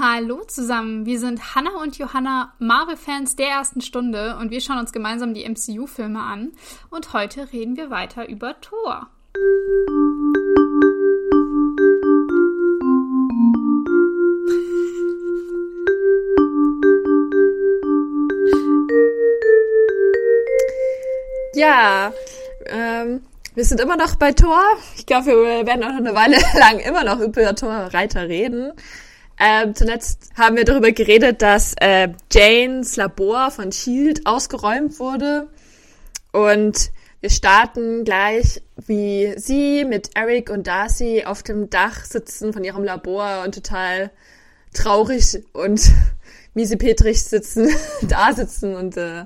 [0.00, 4.92] Hallo zusammen, wir sind Hannah und Johanna, Marvel-Fans der ersten Stunde und wir schauen uns
[4.92, 6.52] gemeinsam die MCU-Filme an
[6.88, 9.08] und heute reden wir weiter über Thor.
[21.56, 22.12] Ja,
[22.66, 23.22] ähm,
[23.56, 24.62] wir sind immer noch bei Thor.
[24.96, 28.74] Ich glaube, wir werden auch noch eine Weile lang immer noch über Thor-Reiter reden.
[29.40, 35.48] Ähm, zuletzt haben wir darüber geredet, dass äh, Janes Labor von Shield ausgeräumt wurde.
[36.32, 36.90] Und
[37.20, 42.84] wir starten gleich, wie sie mit Eric und Darcy auf dem Dach sitzen von ihrem
[42.84, 44.10] Labor und total
[44.72, 45.80] traurig und
[46.54, 47.70] miesepetrig sitzen,
[48.02, 49.24] da sitzen und äh,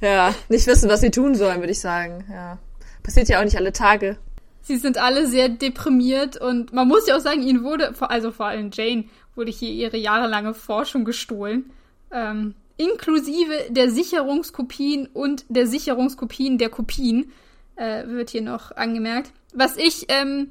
[0.00, 2.24] ja, nicht wissen, was sie tun sollen, würde ich sagen.
[2.30, 2.58] Ja.
[3.02, 4.16] Passiert ja auch nicht alle Tage.
[4.62, 8.46] Sie sind alle sehr deprimiert und man muss ja auch sagen, ihnen wurde, also vor
[8.46, 11.70] allem Jane, wurde hier ihre jahrelange Forschung gestohlen.
[12.12, 17.32] Ähm, inklusive der Sicherungskopien und der Sicherungskopien der Kopien,
[17.76, 19.32] äh, wird hier noch angemerkt.
[19.54, 20.50] Was ich ähm,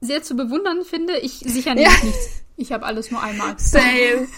[0.00, 2.04] sehr zu bewundern finde, ich sicher nicht ja.
[2.04, 2.42] nichts.
[2.56, 3.54] Ich habe alles nur einmal.
[3.58, 4.28] Same.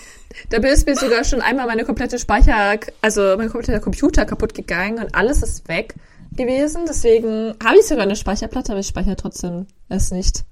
[0.51, 4.99] Da ist mir sogar schon einmal meine komplette Speicher, also mein kompletter Computer kaputt gegangen
[4.99, 5.95] und alles ist weg
[6.37, 6.83] gewesen.
[6.87, 10.45] Deswegen habe ich sogar eine Speicherplatte, aber ich speichere trotzdem es nicht.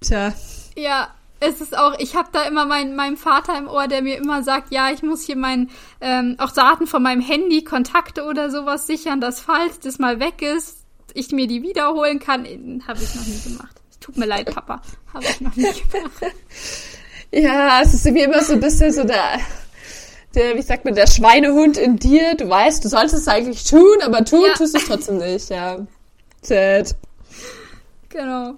[0.00, 0.32] Tja.
[0.76, 1.08] Ja,
[1.40, 4.42] es ist auch, ich habe da immer mein, meinen Vater im Ohr, der mir immer
[4.42, 8.86] sagt, ja, ich muss hier mein, ähm, auch Daten von meinem Handy, Kontakte oder sowas
[8.86, 12.44] sichern, dass falls das mal weg ist, ich mir die wiederholen kann.
[12.86, 13.76] Habe ich noch nie gemacht.
[14.00, 14.80] Tut mir leid, Papa.
[15.12, 16.34] Habe ich noch nie gemacht.
[17.32, 19.40] ja, es ist irgendwie immer so ein bisschen so der,
[20.34, 22.34] der, wie sagt man, der Schweinehund in dir.
[22.36, 24.54] Du weißt, du solltest es eigentlich tun, aber tun ja.
[24.54, 25.78] tust du es trotzdem nicht, ja.
[26.42, 26.94] Sad.
[28.08, 28.54] Genau.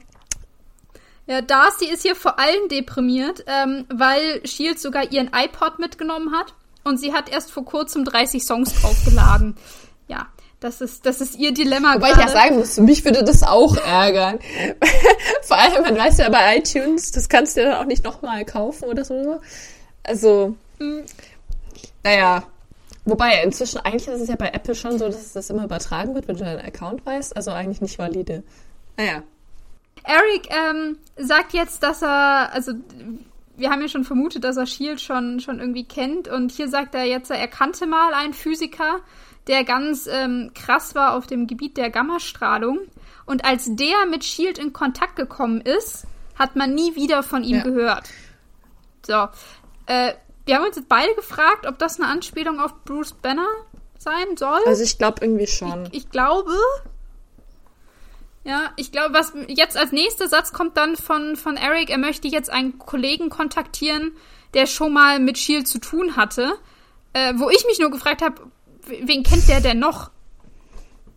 [1.26, 6.54] Ja, Darcy ist hier vor allem deprimiert, ähm, weil Shield sogar ihren iPod mitgenommen hat
[6.84, 9.56] und sie hat erst vor kurzem 30 Songs draufgeladen.
[10.06, 10.26] Ja,
[10.60, 12.20] das ist, das ist ihr Dilemma Wobei grade.
[12.20, 14.38] ich ja sagen muss, mich würde das auch ärgern.
[15.42, 18.44] vor allem, man weiß ja bei iTunes, das kannst du ja dann auch nicht nochmal
[18.44, 19.40] kaufen oder so.
[20.02, 21.04] Also, mhm.
[22.04, 22.44] Naja.
[23.06, 26.26] Wobei, inzwischen, eigentlich ist es ja bei Apple schon so, dass das immer übertragen wird,
[26.26, 27.36] wenn du deinen Account weißt.
[27.36, 28.42] Also eigentlich nicht valide.
[28.96, 29.22] Naja.
[30.04, 32.72] Eric ähm, sagt jetzt, dass er, also
[33.56, 36.94] wir haben ja schon vermutet, dass er Shield schon, schon irgendwie kennt und hier sagt
[36.94, 39.00] er jetzt, er kannte mal einen Physiker,
[39.46, 42.80] der ganz ähm, krass war auf dem Gebiet der Gammastrahlung
[43.26, 46.06] und als der mit Shield in Kontakt gekommen ist,
[46.38, 47.62] hat man nie wieder von ihm ja.
[47.62, 48.10] gehört.
[49.06, 49.28] So,
[49.86, 50.12] äh,
[50.46, 53.48] wir haben uns jetzt beide gefragt, ob das eine Anspielung auf Bruce Banner
[53.98, 54.60] sein soll.
[54.66, 55.86] Also ich glaube irgendwie schon.
[55.86, 56.52] Ich, ich glaube,
[58.44, 62.28] ja, ich glaube, was jetzt als nächster Satz kommt dann von, von Eric, er möchte
[62.28, 64.12] jetzt einen Kollegen kontaktieren,
[64.52, 66.52] der schon mal mit Shield zu tun hatte.
[67.14, 68.42] Äh, wo ich mich nur gefragt habe,
[68.86, 70.10] wen kennt der denn noch?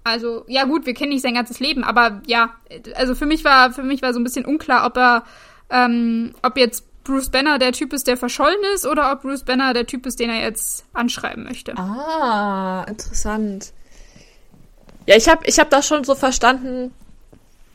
[0.04, 2.56] Also, ja gut, wir kennen nicht sein ganzes Leben, aber ja,
[2.96, 5.24] also für mich war, für mich war so ein bisschen unklar, ob er,
[5.70, 9.74] ähm, ob jetzt Bruce Banner der Typ ist, der verschollen ist, oder ob Bruce Banner
[9.74, 11.76] der Typ ist, den er jetzt anschreiben möchte.
[11.78, 13.72] Ah, interessant.
[15.06, 16.94] Ja, ich habe ich hab das schon so verstanden,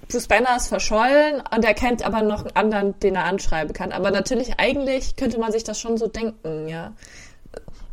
[0.09, 3.93] Bruce Banner ist verschollen und er kennt aber noch einen anderen, den er anschreiben kann.
[3.93, 6.93] Aber natürlich, eigentlich könnte man sich das schon so denken, ja.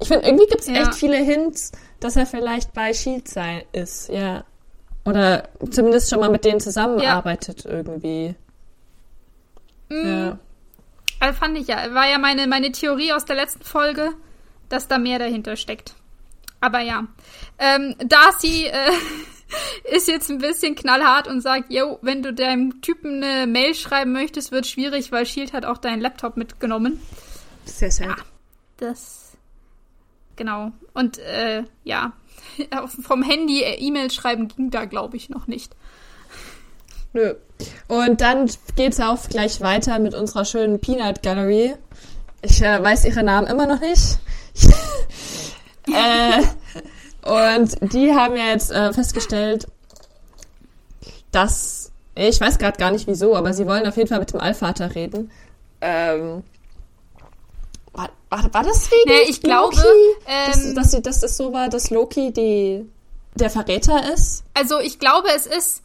[0.01, 0.81] Ich finde, irgendwie gibt es ja.
[0.81, 1.71] echt viele Hints,
[2.01, 4.43] dass er vielleicht bei Shield sein ist, ja.
[5.05, 7.71] Oder zumindest schon mal mit denen zusammenarbeitet ja.
[7.71, 8.35] irgendwie.
[9.87, 10.07] Mhm.
[10.07, 10.39] Ja.
[11.19, 11.93] Also fand ich ja.
[11.93, 14.11] War ja meine, meine Theorie aus der letzten Folge,
[14.69, 15.93] dass da mehr dahinter steckt.
[16.61, 17.07] Aber ja.
[17.57, 18.91] Ähm, Darcy äh,
[19.95, 24.11] ist jetzt ein bisschen knallhart und sagt, yo, wenn du deinem Typen eine Mail schreiben
[24.11, 26.99] möchtest, wird schwierig, weil Shield hat auch deinen Laptop mitgenommen.
[27.65, 28.07] Sehr sad.
[28.07, 28.15] Ja,
[28.77, 29.29] das
[30.39, 30.71] genau.
[30.93, 32.13] Und äh, ja,
[32.87, 35.75] vom Handy E-Mail schreiben ging da, glaube ich, noch nicht.
[37.13, 37.35] Nö.
[37.87, 41.75] Und dann geht's auch gleich weiter mit unserer schönen Peanut Gallery.
[42.41, 44.19] Ich äh, weiß ihre Namen immer noch nicht.
[45.87, 46.43] äh,
[47.27, 49.67] und die haben ja jetzt äh, festgestellt,
[51.31, 54.39] dass, ich weiß gerade gar nicht wieso, aber sie wollen auf jeden Fall mit dem
[54.39, 55.31] Allvater reden.
[55.81, 56.43] Ähm,
[57.93, 59.75] war, war, war das wegen nee, ich glaube,
[60.27, 62.89] ähm, dass, dass, dass das so war, dass Loki die,
[63.35, 64.43] der Verräter ist?
[64.53, 65.81] Also ich glaube, es ist.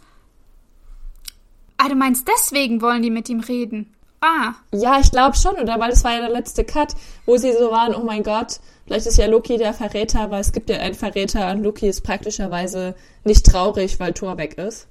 [1.85, 3.95] Ah, du meinst, deswegen wollen die mit ihm reden?
[4.21, 4.55] Ah.
[4.73, 5.79] Ja, ich glaube schon, oder?
[5.79, 6.95] Weil es war ja der letzte Cut,
[7.27, 10.53] wo sie so waren, oh mein Gott, Vielleicht ist ja Loki der Verräter, weil es
[10.53, 12.95] gibt ja einen Verräter und Loki ist praktischerweise
[13.25, 14.89] nicht traurig, weil Thor weg ist.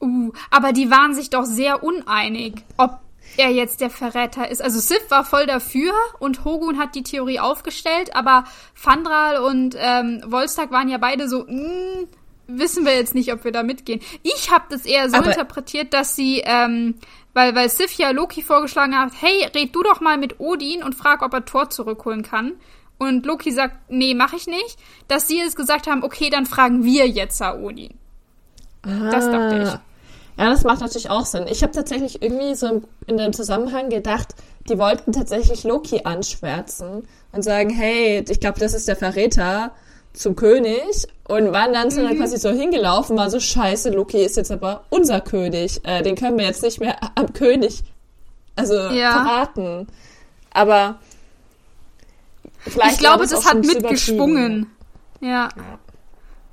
[0.00, 2.98] Uh, aber die waren sich doch sehr uneinig, ob
[3.36, 4.62] er jetzt der Verräter ist.
[4.62, 8.44] Also Sif war voll dafür und Hogun hat die Theorie aufgestellt, aber
[8.74, 12.08] Fandral und ähm, Volstag waren ja beide so, mm,
[12.46, 14.00] wissen wir jetzt nicht, ob wir da mitgehen.
[14.22, 16.94] Ich habe das eher so Aber- interpretiert, dass sie, ähm,
[17.34, 20.94] weil, weil Sif ja Loki vorgeschlagen hat, hey, red du doch mal mit Odin und
[20.94, 22.52] frag, ob er Thor zurückholen kann.
[22.98, 24.76] Und Loki sagt, nee, mach ich nicht.
[25.08, 27.94] Dass sie es gesagt haben, okay, dann fragen wir jetzt Odin.
[28.82, 29.68] Das dachte ich.
[29.68, 29.82] Ah.
[30.38, 31.46] Ja, das macht natürlich auch Sinn.
[31.48, 34.34] Ich habe tatsächlich irgendwie so in dem Zusammenhang gedacht,
[34.68, 39.72] die wollten tatsächlich Loki anschwärzen und sagen, hey, ich glaube, das ist der Verräter
[40.12, 44.50] zum König und waren dann, dann quasi so hingelaufen, war so scheiße, Loki ist jetzt
[44.50, 47.82] aber unser König, äh, den können wir jetzt nicht mehr am König,
[48.56, 49.12] also Ja.
[49.12, 49.86] verraten.
[50.52, 50.98] Aber
[52.58, 54.70] vielleicht ich glaube, das, hat mitgeschwungen.
[55.20, 55.48] Ja.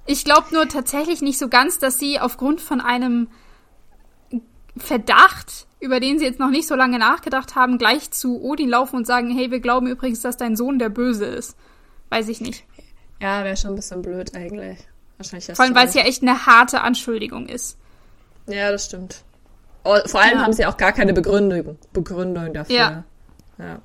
[0.06, 3.28] Ich glaube nur tatsächlich nicht so ganz, dass sie aufgrund von einem
[4.78, 8.96] Verdacht, über den sie jetzt noch nicht so lange nachgedacht haben, gleich zu Odin laufen
[8.96, 11.58] und sagen, hey, wir glauben übrigens, dass dein Sohn der Böse ist.
[12.10, 12.64] Weiß ich nicht.
[13.22, 14.78] Ja, wäre schon ein bisschen blöd eigentlich.
[15.18, 17.78] Wahrscheinlich Vor allem, weil es ja echt eine harte Anschuldigung ist.
[18.48, 19.24] Ja, das stimmt.
[19.84, 20.44] Oh, vor allem Ja.
[20.44, 22.76] haben sie auch gar keine Begründung, Begründung dafür.
[22.76, 23.04] Ja.
[23.58, 23.82] ja.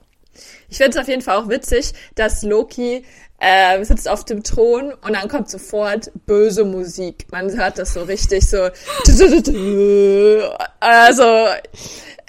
[0.69, 3.05] Ich finde es auf jeden Fall auch witzig, dass Loki
[3.39, 7.27] äh, sitzt auf dem Thron und dann kommt sofort böse Musik.
[7.31, 8.69] Man hört das so richtig so.
[10.81, 11.47] Also,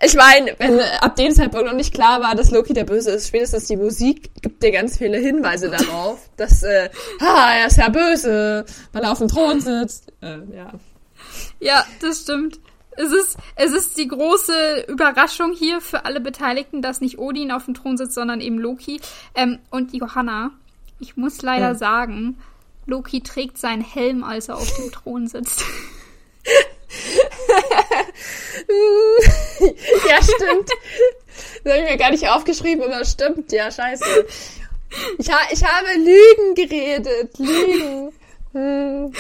[0.04, 3.28] ich meine, wenn ab dem Zeitpunkt noch nicht klar war, dass Loki der Böse ist,
[3.28, 6.90] spätestens die Musik gibt dir ganz viele Hinweise darauf, dass, äh,
[7.22, 10.12] ah, er ist ja böse, weil er auf dem Thron sitzt.
[10.22, 10.72] Äh, ja.
[11.60, 12.60] Ja, das stimmt.
[12.98, 17.66] Es ist, es ist die große Überraschung hier für alle Beteiligten, dass nicht Odin auf
[17.66, 19.02] dem Thron sitzt, sondern eben Loki.
[19.34, 20.52] Ähm, und Johanna,
[21.00, 21.76] ich muss leider Ja.
[21.76, 22.38] sagen,
[22.86, 25.64] Loki trägt seinen Helm, als er auf dem Thron sitzt.
[30.08, 30.70] Ja, stimmt.
[31.64, 33.52] Das habe ich mir gar nicht aufgeschrieben, aber stimmt.
[33.52, 34.26] Ja, scheiße.
[35.18, 37.38] Ich, ha ich habe Lügen geredet.
[37.38, 38.14] Lügen.
[38.54, 39.14] Hm.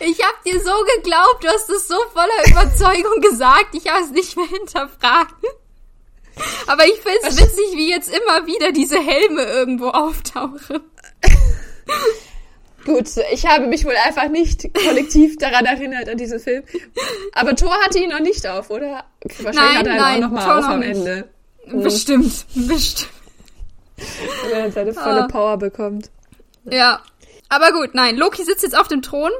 [0.00, 4.10] Ich hab dir so geglaubt, du hast es so voller Überzeugung gesagt, ich habe es
[4.10, 5.34] nicht mehr hinterfragt.
[6.66, 10.80] Aber ich find's witzig, wie jetzt immer wieder diese Helme irgendwo auftauchen.
[12.86, 16.62] Gut, ich habe mich wohl einfach nicht kollektiv daran erinnert, an diesen Film.
[17.32, 19.04] Aber Thor hatte ihn noch nicht auf, oder?
[19.40, 20.90] Wahrscheinlich Nein, hat er ihn nein, auch noch mal Thor auf noch am nicht.
[20.96, 21.28] Ende.
[21.82, 23.08] Bestimmt, bestimmt.
[24.50, 25.28] Wenn er seine volle Ah.
[25.28, 26.10] Power bekommt.
[26.70, 27.00] Ja.
[27.48, 29.30] Aber gut, nein, Loki sitzt jetzt auf dem Thron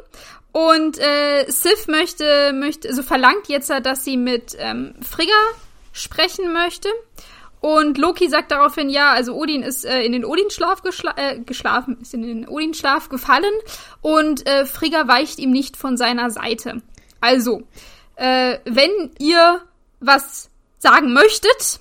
[0.52, 5.32] und äh, Sif möchte, möchte, also verlangt jetzt, dass sie mit ähm, Frigga
[5.92, 6.88] sprechen möchte.
[7.66, 11.98] Und Loki sagt daraufhin, ja, also Odin ist äh, in den Odinschlaf geschla äh, geschlafen,
[12.00, 13.52] ist in den Odinschlaf gefallen
[14.02, 16.80] und äh, Frigga weicht ihm nicht von seiner Seite.
[17.20, 17.64] Also,
[18.14, 19.62] äh, wenn ihr
[19.98, 20.48] was
[20.78, 21.80] sagen möchtet,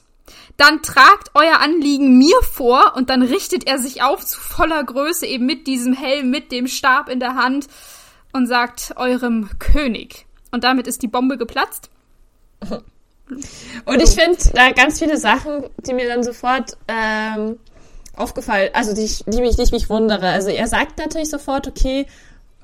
[0.57, 5.27] dann tragt euer Anliegen mir vor und dann richtet er sich auf zu voller Größe
[5.27, 7.67] eben mit diesem Helm, mit dem Stab in der Hand
[8.33, 10.25] und sagt eurem König.
[10.49, 11.91] Und damit ist die Bombe geplatzt.
[13.85, 17.57] Und ich finde da ganz viele Sachen, die mir dann sofort ähm,
[18.15, 20.29] aufgefallen, also die, die, mich, die ich mich wundere.
[20.29, 22.05] Also er sagt natürlich sofort, okay,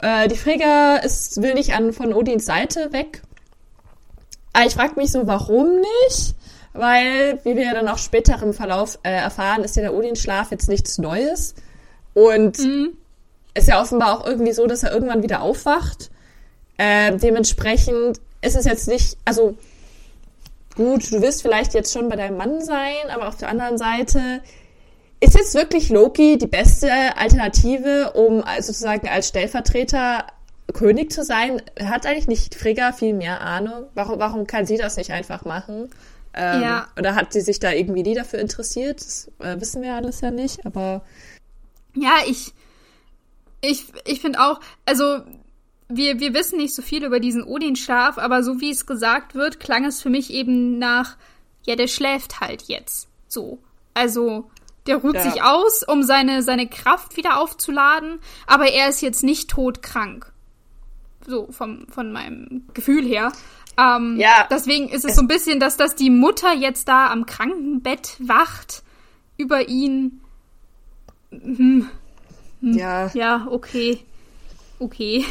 [0.02, 3.22] äh, die Frigga ist, will nicht an von Odins Seite weg.
[4.54, 5.78] Aber ich frage mich so, warum
[6.08, 6.36] nicht?
[6.74, 10.52] Weil, wie wir ja dann auch später im Verlauf äh, erfahren, ist ja der Odinschlaf
[10.52, 11.54] jetzt nichts Neues.
[12.14, 12.98] Und Mhm.
[13.54, 16.12] ist ja offenbar auch irgendwie so, dass er irgendwann wieder aufwacht.
[16.78, 19.58] Ähm, dementsprechend ist es jetzt nicht, also
[20.76, 24.42] gut, du wirst vielleicht jetzt schon bei deinem Mann sein, aber auf der anderen Seite
[25.20, 30.26] ist jetzt wirklich Loki die beste Alternative, um sozusagen als Stellvertreter
[30.74, 31.62] König zu sein?
[31.80, 33.86] Hat eigentlich nicht Frigga viel mehr Ahnung?
[33.94, 35.90] Warum, warum kann sie das nicht einfach machen?
[36.34, 36.88] Ähm, Ja.
[36.98, 39.02] Oder hat sie sich da irgendwie nie dafür interessiert?
[39.02, 41.04] Das äh, wissen wir alles ja nicht, aber
[41.94, 42.54] Ja, ich,
[43.62, 45.20] ich, ich finde auch, also
[45.94, 49.60] wir, wir wissen nicht so viel über diesen Odin-Schlaf, aber so wie es gesagt wird,
[49.60, 51.18] klang es für mich eben nach,
[51.66, 53.08] ja, der schläft halt jetzt.
[53.28, 53.60] So.
[53.94, 54.50] Also,
[54.88, 55.22] der ruht Ja.
[55.30, 60.32] sich aus, um seine, seine Kraft wieder aufzuladen, aber er ist jetzt nicht todkrank.
[61.28, 63.32] So, vom, von meinem Gefühl her.
[63.78, 64.48] Ähm, Ja.
[64.50, 68.84] Deswegen ist es so ein bisschen, dass, dass die Mutter jetzt da am Krankenbett wacht
[69.38, 70.20] über ihn.
[72.62, 73.10] ja.
[73.14, 74.00] Ja, okay.
[74.80, 75.26] Okay.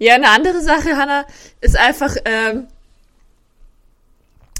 [0.00, 1.26] Ja, eine andere Sache, Hannah,
[1.60, 2.66] ist einfach, ähm,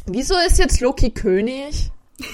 [0.07, 1.91] wieso ist jetzt Loki König?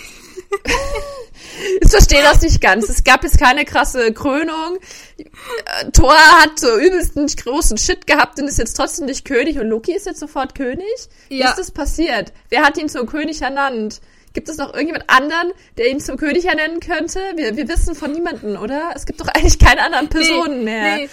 [1.80, 2.88] Ich verstehe das nicht ganz.
[2.88, 4.78] Es gab jetzt keine krasse Krönung.
[5.18, 9.68] Äh, Thor hat so übelsten großen Shit gehabt und ist jetzt trotzdem nicht König und
[9.68, 10.84] Loki ist jetzt sofort König.
[11.28, 11.48] Wie Ja.
[11.50, 12.32] ist das passiert?
[12.50, 14.00] Wer hat ihn zum König ernannt?
[14.34, 17.20] Gibt es noch irgendjemand anderen, der ihn zum König ernennen könnte?
[17.36, 18.90] Wir, wir wissen von niemanden, oder?
[18.94, 20.96] Es gibt doch eigentlich keine anderen Personen mehr.
[20.96, 21.08] Nee.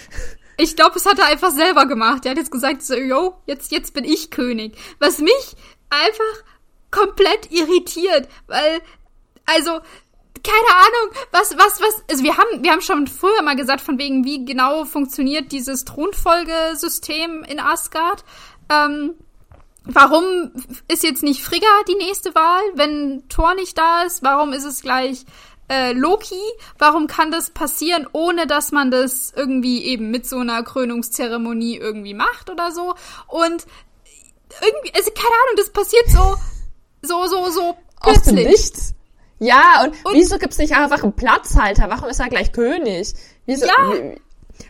[0.56, 2.24] Ich glaube, es hat er einfach selber gemacht.
[2.24, 4.76] Er hat jetzt gesagt, so, yo, jetzt, jetzt bin ich König.
[4.98, 5.56] Was mich
[5.90, 6.44] einfach
[6.90, 8.80] komplett irritiert, weil,
[9.46, 9.80] also,
[10.44, 13.98] keine Ahnung, was, was, was, also wir haben, wir haben schon früher mal gesagt, von
[13.98, 18.24] wegen, wie genau funktioniert dieses Thronfolgesystem in Asgard.
[18.68, 19.14] Ähm,
[19.84, 20.52] warum
[20.86, 24.22] ist jetzt nicht Frigga die nächste Wahl, wenn Thor nicht da ist?
[24.22, 25.24] Warum ist es gleich
[25.68, 26.40] äh, Loki?
[26.78, 32.14] Warum kann das passieren, ohne dass man das irgendwie eben mit so einer Krönungszeremonie irgendwie
[32.14, 32.94] macht oder so?
[33.28, 33.64] Und
[34.60, 36.36] irgendwie, also keine Ahnung, das passiert so,
[37.02, 37.60] so, so, so
[38.00, 38.46] Aus plötzlich.
[38.46, 38.94] Nichts.
[39.40, 41.88] Ja, und, Und- wieso gibt's nicht einfach einen Platzhalter?
[41.88, 43.12] Warum ist er gleich König?
[43.46, 43.72] Wieso, Ja.
[43.92, 44.20] wie,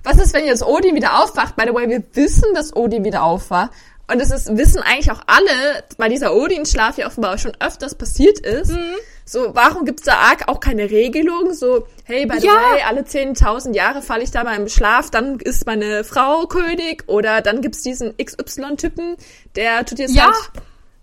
[0.02, 1.54] was ist, wenn jetzt Odin wieder aufwacht?
[1.56, 3.70] By the way, wir wissen, dass Odin wieder aufwacht.
[4.10, 8.38] Und das ist, wissen eigentlich auch alle, weil dieser Odin-Schlaf ja offenbar schon öfters passiert
[8.40, 8.70] ist.
[8.72, 8.94] Mhm.
[9.26, 11.54] So, warum gibt's da arg auch keine Regelung?
[11.54, 12.52] So, hey, by the Ja.
[12.52, 17.04] way, alle 10.000 Jahre falle ich da mal im Schlaf, dann ist meine Frau König.
[17.06, 19.16] Oder dann gibt's diesen XY-Typen,
[19.56, 20.24] der tut jetzt Ja.
[20.24, 20.34] halt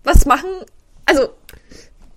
[0.04, 0.48] was machen.
[1.06, 1.30] Also,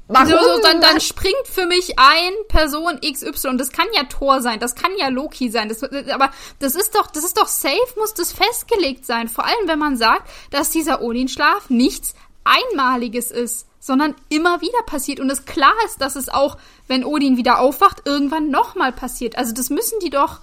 [0.08, 0.30] warum?
[0.30, 3.58] So, dann, dann springt für mich ein Person XY.
[3.58, 5.70] Das kann ja Thor sein, das kann ja Loki sein.
[5.70, 9.28] Das, aber das ist doch, das ist doch safe, muss das festgelegt sein.
[9.28, 15.20] Vor allem, wenn man sagt, dass dieser Odin-Schlaf nichts Einmaliges ist, sondern immer wieder passiert.
[15.20, 19.38] Und es klar ist, dass es auch, wenn Odin wieder aufwacht, irgendwann nochmal passiert.
[19.38, 20.40] Also das müssen die doch.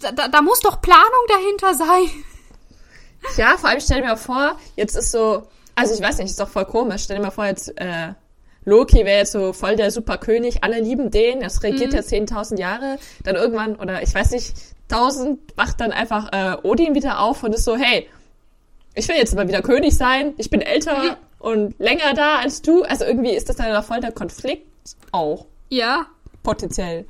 [0.00, 2.24] Da, da, muss doch Planung dahinter sein.
[3.36, 5.42] Ja, vor allem stell dir mal vor, jetzt ist so,
[5.74, 7.02] also ich weiß nicht, ist doch voll komisch.
[7.02, 8.14] Stell dir mal vor, jetzt äh,
[8.64, 12.98] Loki wäre jetzt so voll der Superkönig, alle lieben den, das regiert ja 10.000 Jahre,
[13.24, 14.54] dann irgendwann, oder ich weiß nicht,
[14.90, 18.08] 1000 wacht dann einfach äh, Odin wieder auf und ist so, hey,
[18.94, 22.82] ich will jetzt aber wieder König sein, ich bin älter und länger da als du.
[22.84, 24.66] Also irgendwie ist das dann doch voll der Konflikt
[25.12, 26.06] auch, Ja.
[26.42, 27.04] potenziell.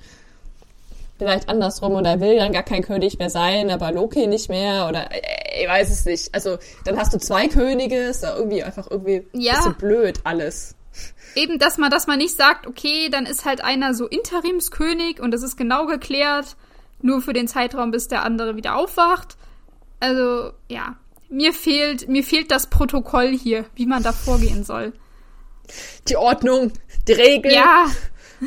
[1.19, 4.89] Vielleicht andersrum oder er will dann gar kein König mehr sein, aber Loki nicht mehr
[4.89, 6.35] oder äh, ich weiß es nicht.
[6.35, 9.57] Also dann hast du zwei Könige, ist da irgendwie einfach irgendwie Ja.
[9.57, 10.75] bisschen blöd alles.
[11.37, 15.31] eben, dass man, dass man nicht sagt, okay, dann ist halt einer so Interimskönig und
[15.33, 16.57] das ist genau geklärt,
[17.03, 19.37] nur für den Zeitraum, bis der andere wieder aufwacht.
[20.01, 20.97] Also, ja.
[21.33, 24.93] Mir fehlt, mir fehlt das Protokoll hier, wie man da vorgehen soll.
[26.09, 26.75] Die Ordnung,
[27.09, 27.55] die Regeln.
[27.55, 27.87] Ja.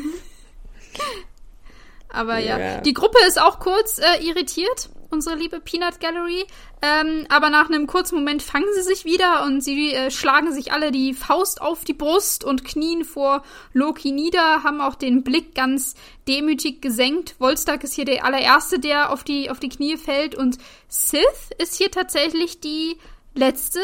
[2.08, 2.58] Aber ja.
[2.58, 2.80] Ja.
[2.82, 6.44] Die Gruppe ist auch kurz äh, irritiert, unsere liebe Peanut Gallery.
[6.82, 10.72] Ähm, aber nach einem kurzen Moment fangen sie sich wieder und sie äh, schlagen sich
[10.72, 15.54] alle die Faust auf die Brust und knien vor Loki nieder, haben auch den Blick
[15.54, 15.94] ganz
[16.28, 17.34] demütig gesenkt.
[17.38, 20.58] Volstagg ist hier der allererste, der auf die, auf die Knie fällt und
[20.88, 22.96] Sith ist hier tatsächlich die
[23.34, 23.80] letzte,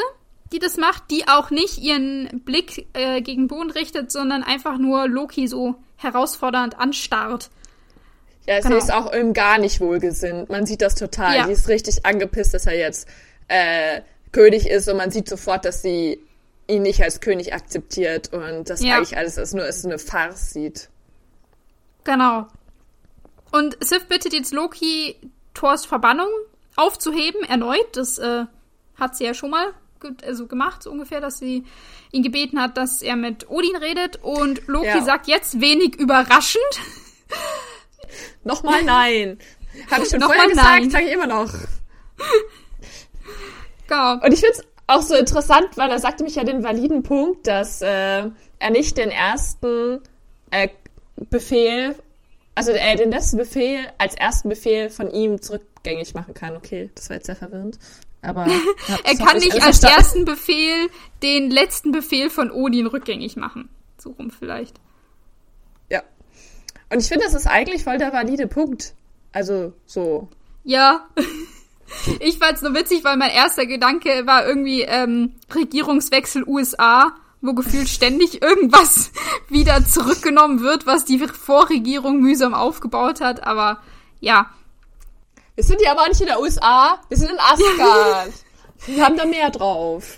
[0.52, 5.08] die das macht, die auch nicht ihren Blick äh, gegen Boden richtet, sondern einfach nur
[5.08, 7.50] Loki so herausfordernd anstarrt.
[8.46, 8.78] Ja, sie Genau.
[8.78, 10.48] ist auch ihm gar nicht wohlgesinnt.
[10.50, 11.36] Man sieht das total.
[11.36, 11.46] Ja.
[11.46, 13.06] Sie ist richtig angepisst, dass er jetzt
[13.48, 14.00] äh,
[14.32, 16.20] König ist und man sieht sofort, dass sie
[16.66, 18.96] ihn nicht als König akzeptiert und das Ja.
[18.96, 20.88] eigentlich alles als nur als eine Farce sieht.
[22.04, 22.46] Genau.
[23.52, 25.16] Und Sif bittet jetzt Loki,
[25.54, 26.28] Thors Verbannung
[26.76, 27.96] aufzuheben, erneut.
[27.96, 28.44] Das äh,
[28.98, 29.66] hat sie ja schon mal
[30.00, 31.64] ge also gemacht, so ungefähr, dass sie
[32.10, 34.18] ihn gebeten hat, dass er mit Odin redet.
[34.22, 35.04] Und Loki Ja.
[35.04, 36.62] sagt jetzt wenig überraschend.
[38.44, 39.38] Nochmal nein.
[39.90, 41.52] Habe ich schon vorher gesagt, sage ich immer noch.
[44.22, 47.46] Und ich finde es auch so interessant, weil er sagte mich ja den validen Punkt,
[47.46, 47.86] dass äh,
[48.58, 50.00] er nicht den ersten
[50.50, 50.68] äh,
[51.30, 51.94] Befehl,
[52.54, 56.56] also äh, den letzten Befehl als ersten Befehl von ihm zurückgängig machen kann.
[56.56, 57.78] Okay, das war jetzt sehr verwirrend.
[58.22, 58.46] Aber
[59.04, 59.96] Er kann ich nicht als verstanden.
[59.98, 60.88] ersten Befehl
[61.22, 63.68] den letzten Befehl von Odin rückgängig machen.
[63.98, 64.80] So rum vielleicht.
[66.92, 68.94] Und ich finde, das ist eigentlich voll der valide Punkt.
[69.32, 70.28] Also so.
[70.64, 71.06] Ja.
[72.20, 77.88] Ich fand's nur witzig, weil mein erster Gedanke war irgendwie ähm, Regierungswechsel USA, wo gefühlt
[77.90, 79.10] ständig irgendwas
[79.48, 83.46] wieder zurückgenommen wird, was die Vorregierung mühsam aufgebaut hat.
[83.46, 83.82] Aber
[84.20, 84.46] ja,
[85.54, 88.32] Wir sind ja aber nicht in der USA, wir sind in Asgard.
[88.86, 90.16] wir haben da mehr drauf.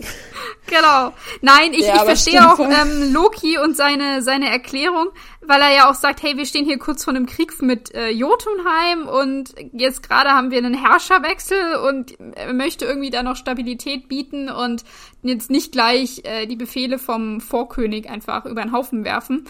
[0.68, 1.12] genau.
[1.40, 5.08] Nein, ich, Ja, ich verstehe auch ähm, Loki und seine, seine Erklärung,
[5.46, 8.10] weil er ja auch sagt, hey, wir stehen hier kurz vor einem Krieg mit äh,
[8.10, 14.08] Jotunheim und jetzt gerade haben wir einen Herrscherwechsel und er möchte irgendwie da noch Stabilität
[14.08, 14.84] bieten und
[15.22, 19.44] jetzt nicht gleich äh, die Befehle vom Vorkönig einfach über den Haufen werfen.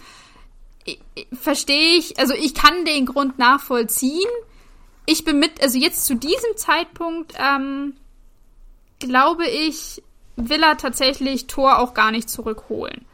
[1.33, 4.29] verstehe ich, also ich kann den Grund nachvollziehen.
[5.05, 7.95] Ich bin mit, also jetzt zu diesem Zeitpunkt, ähm,
[8.99, 10.01] glaube ich,
[10.35, 13.05] will er tatsächlich Thor auch gar nicht zurückholen.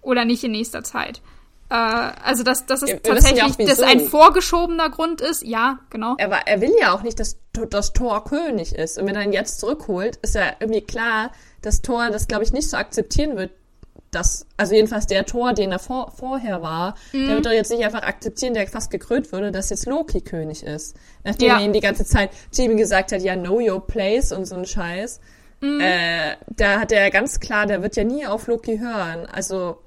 [0.00, 1.20] Oder nicht in nächster Zeit.
[1.70, 6.14] Äh, also, dass, dass es tatsächlich ja das ein vorgeschobener Grund ist, ja, genau.
[6.18, 7.38] Er, war, er will ja auch nicht, dass,
[7.70, 8.98] dass Thor König ist.
[8.98, 11.30] Und wenn er ihn jetzt zurückholt, ist ja irgendwie klar,
[11.62, 13.50] dass Thor das, glaube ich, nicht so akzeptieren wird,
[14.10, 17.26] dass, also jedenfalls der Tor, den er vor, vorher war, mhm.
[17.26, 20.62] der wird doch jetzt nicht einfach akzeptieren, der fast gekrönt wurde, dass jetzt Loki König
[20.62, 20.96] ist.
[21.24, 21.58] Nachdem ja.
[21.58, 24.64] er ihm die ganze Zeit ihm gesagt hat, ja, know your place und so ein
[24.64, 25.20] Scheiß.
[25.60, 25.80] Mhm.
[25.80, 29.26] Äh, da hat er ganz klar, der wird ja nie auf Loki hören.
[29.26, 29.78] Also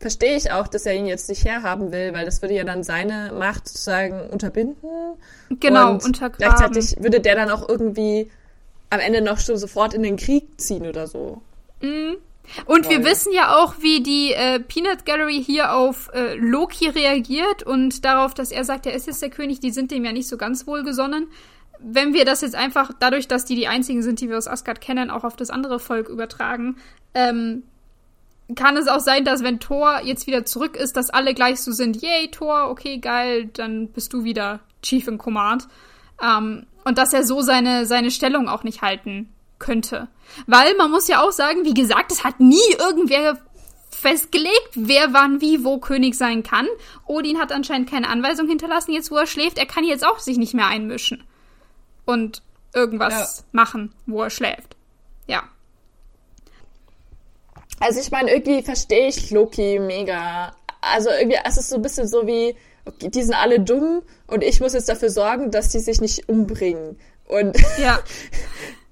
[0.00, 2.82] verstehe ich auch, dass er ihn jetzt nicht herhaben will, weil das würde ja dann
[2.82, 4.88] seine Macht sozusagen unterbinden.
[5.50, 6.38] Genau, und untergraben.
[6.38, 8.30] Gleichzeitig würde der dann auch irgendwie
[8.88, 11.42] am Ende noch schon sofort in den Krieg ziehen oder so.
[11.82, 12.16] Mhm.
[12.64, 12.98] Und Weil.
[12.98, 18.04] wir wissen ja auch, wie die äh, Peanut Gallery hier auf äh, Loki reagiert und
[18.04, 20.36] darauf, dass er sagt, er ist jetzt der König, die sind dem ja nicht so
[20.36, 21.28] ganz wohlgesonnen.
[21.78, 24.80] Wenn wir das jetzt einfach, dadurch, dass die die einzigen sind, die wir aus Asgard
[24.80, 26.76] kennen, auch auf das andere Volk übertragen,
[27.14, 27.62] ähm,
[28.54, 31.72] kann es auch sein, dass wenn Thor jetzt wieder zurück ist, dass alle gleich so
[31.72, 35.68] sind, yay, Thor, okay, geil, dann bist du wieder Chief in Command.
[36.22, 40.08] Ähm, und dass er so seine, seine Stellung auch nicht halten könnte.
[40.46, 43.38] Weil man muss ja auch sagen, wie gesagt, es hat nie irgendwer
[43.90, 46.66] festgelegt, wer wann wie wo König sein kann.
[47.06, 49.58] Odin hat anscheinend keine Anweisung hinterlassen, jetzt wo er schläft.
[49.58, 51.24] Er kann jetzt auch sich nicht mehr einmischen
[52.06, 52.42] und
[52.74, 53.44] irgendwas ja.
[53.52, 54.76] machen, wo er schläft.
[55.26, 55.42] Ja.
[57.80, 60.54] Also ich meine, irgendwie verstehe ich Loki mega.
[60.80, 64.44] Also irgendwie, es ist so ein bisschen so wie, okay, die sind alle dumm und
[64.44, 66.98] ich muss jetzt dafür sorgen, dass die sich nicht umbringen.
[67.26, 68.00] Und ja.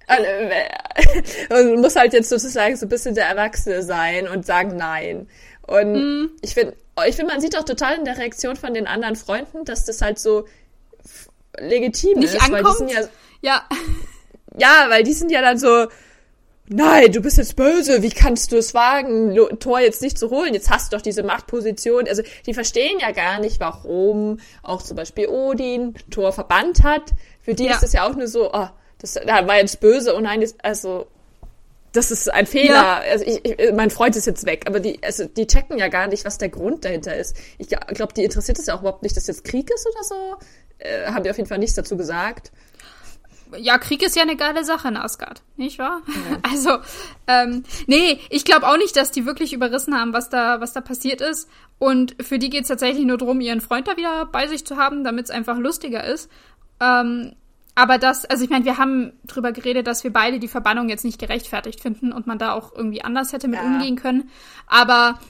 [1.51, 5.29] und muss halt jetzt sozusagen so ein bisschen der Erwachsene sein und sagen nein.
[5.67, 6.31] Und mhm.
[6.41, 6.75] ich finde,
[7.07, 10.01] ich finde, man sieht auch total in der Reaktion von den anderen Freunden, dass das
[10.01, 10.47] halt so
[11.59, 12.65] legitim Nicht ist, ankommt?
[12.65, 13.09] weil die sind ja,
[13.43, 13.69] ja,
[14.57, 15.89] ja, weil die sind ja dann so,
[16.69, 20.55] nein, du bist jetzt böse, wie kannst du es wagen, Tor jetzt nicht zu holen?
[20.55, 22.07] Jetzt hast du doch diese Machtposition.
[22.09, 27.13] Also die verstehen ja gar nicht, warum auch zum Beispiel Odin Tor verbannt hat.
[27.41, 27.75] Für die ja.
[27.75, 31.07] ist es ja auch nur so, oh, das war jetzt böse, oh nein, das, also
[31.93, 32.75] das ist ein Fehler.
[32.75, 33.03] Ja.
[33.11, 36.07] Also ich, ich, mein Freund ist jetzt weg, aber die, also die checken ja gar
[36.07, 37.37] nicht, was der Grund dahinter ist.
[37.59, 40.37] Ich glaube, die interessiert es ja auch überhaupt nicht, dass jetzt Krieg ist oder so.
[40.79, 42.53] Äh, haben die auf jeden Fall nichts dazu gesagt.
[43.57, 46.03] Ja, Krieg ist ja eine geile Sache in Asgard, nicht wahr?
[46.07, 46.39] Ja.
[46.51, 46.79] Also,
[47.27, 50.81] ähm, nee, ich glaube auch nicht, dass die wirklich überrissen haben, was da, was da
[50.81, 51.49] passiert ist.
[51.79, 54.77] Und für die geht es tatsächlich nur darum, ihren Freund da wieder bei sich zu
[54.77, 56.31] haben, damit es einfach lustiger ist.
[56.81, 57.35] Ähm,
[57.75, 61.05] aber das, also ich meine, wir haben drüber geredet, dass wir beide die Verbannung jetzt
[61.05, 63.67] nicht gerechtfertigt finden und man da auch irgendwie anders hätte mit ja.
[63.67, 64.31] umgehen können.
[64.67, 65.21] Aber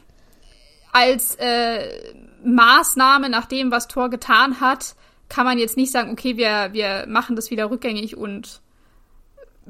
[0.92, 4.94] als äh, Maßnahme nach dem, was Thor getan hat,
[5.28, 8.60] kann man jetzt nicht sagen, okay, wir, wir machen das wieder rückgängig und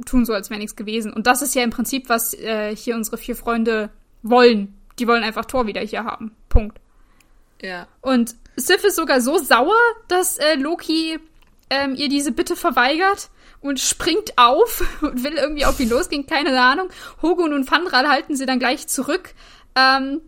[0.06, 1.12] tun so, als wäre nichts gewesen.
[1.12, 3.90] Und das ist ja im Prinzip, was äh, hier unsere vier Freunde
[4.22, 4.74] wollen.
[4.98, 6.32] Die wollen einfach Thor wieder hier haben.
[6.48, 6.78] Punkt.
[7.60, 7.88] Ja.
[8.00, 9.76] Und Sif ist sogar so sauer,
[10.08, 11.18] dass äh, Loki
[11.70, 16.58] ähm, ihr diese Bitte verweigert und springt auf und will irgendwie auf ihn losgehen, keine
[16.60, 16.88] Ahnung.
[17.22, 19.34] Hogun und Fandral halten sie dann gleich zurück.
[19.74, 20.20] Ähm,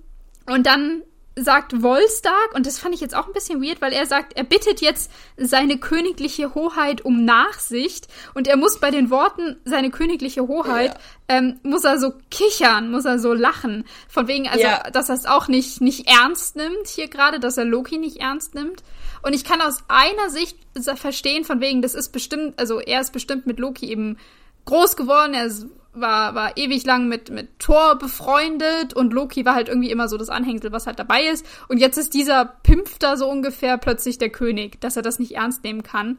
[0.47, 1.03] und dann
[1.43, 4.45] sagt Volstag, und das fand ich jetzt auch ein bisschen weird, weil er sagt, er
[4.45, 10.47] bittet jetzt seine königliche Hoheit um Nachsicht und er muss bei den Worten seine königliche
[10.47, 11.37] Hoheit, ja.
[11.37, 13.85] ähm, muss er so kichern, muss er so lachen.
[14.09, 14.91] Von wegen, also, ja.
[14.91, 18.55] dass er es auch nicht, nicht ernst nimmt hier gerade, dass er Loki nicht ernst
[18.55, 18.83] nimmt.
[19.23, 20.57] Und ich kann aus einer Sicht
[20.97, 24.19] verstehen, von wegen, das ist bestimmt, also er ist bestimmt mit Loki eben
[24.65, 25.51] groß geworden, er
[25.93, 30.17] war, war ewig lang mit, mit Thor befreundet und Loki war halt irgendwie immer so
[30.17, 31.45] das Anhängsel, was halt dabei ist.
[31.69, 35.37] Und jetzt ist dieser Pimpf da so ungefähr plötzlich der König, dass er das nicht
[35.37, 36.19] ernst nehmen kann.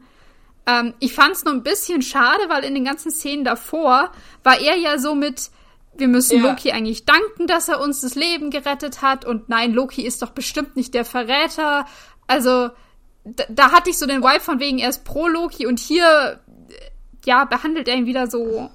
[0.66, 4.12] Ähm, ich fand's nur ein bisschen schade, weil in den ganzen Szenen davor
[4.44, 5.50] war er ja so mit,
[5.96, 6.50] wir müssen ja.
[6.50, 10.30] Loki eigentlich danken, dass er uns das Leben gerettet hat und nein, Loki ist doch
[10.30, 11.86] bestimmt nicht der Verräter.
[12.26, 12.70] Also,
[13.24, 16.40] da, da hatte ich so den Vibe von wegen, er ist pro Loki und hier,
[17.24, 18.70] ja, behandelt er ihn wieder so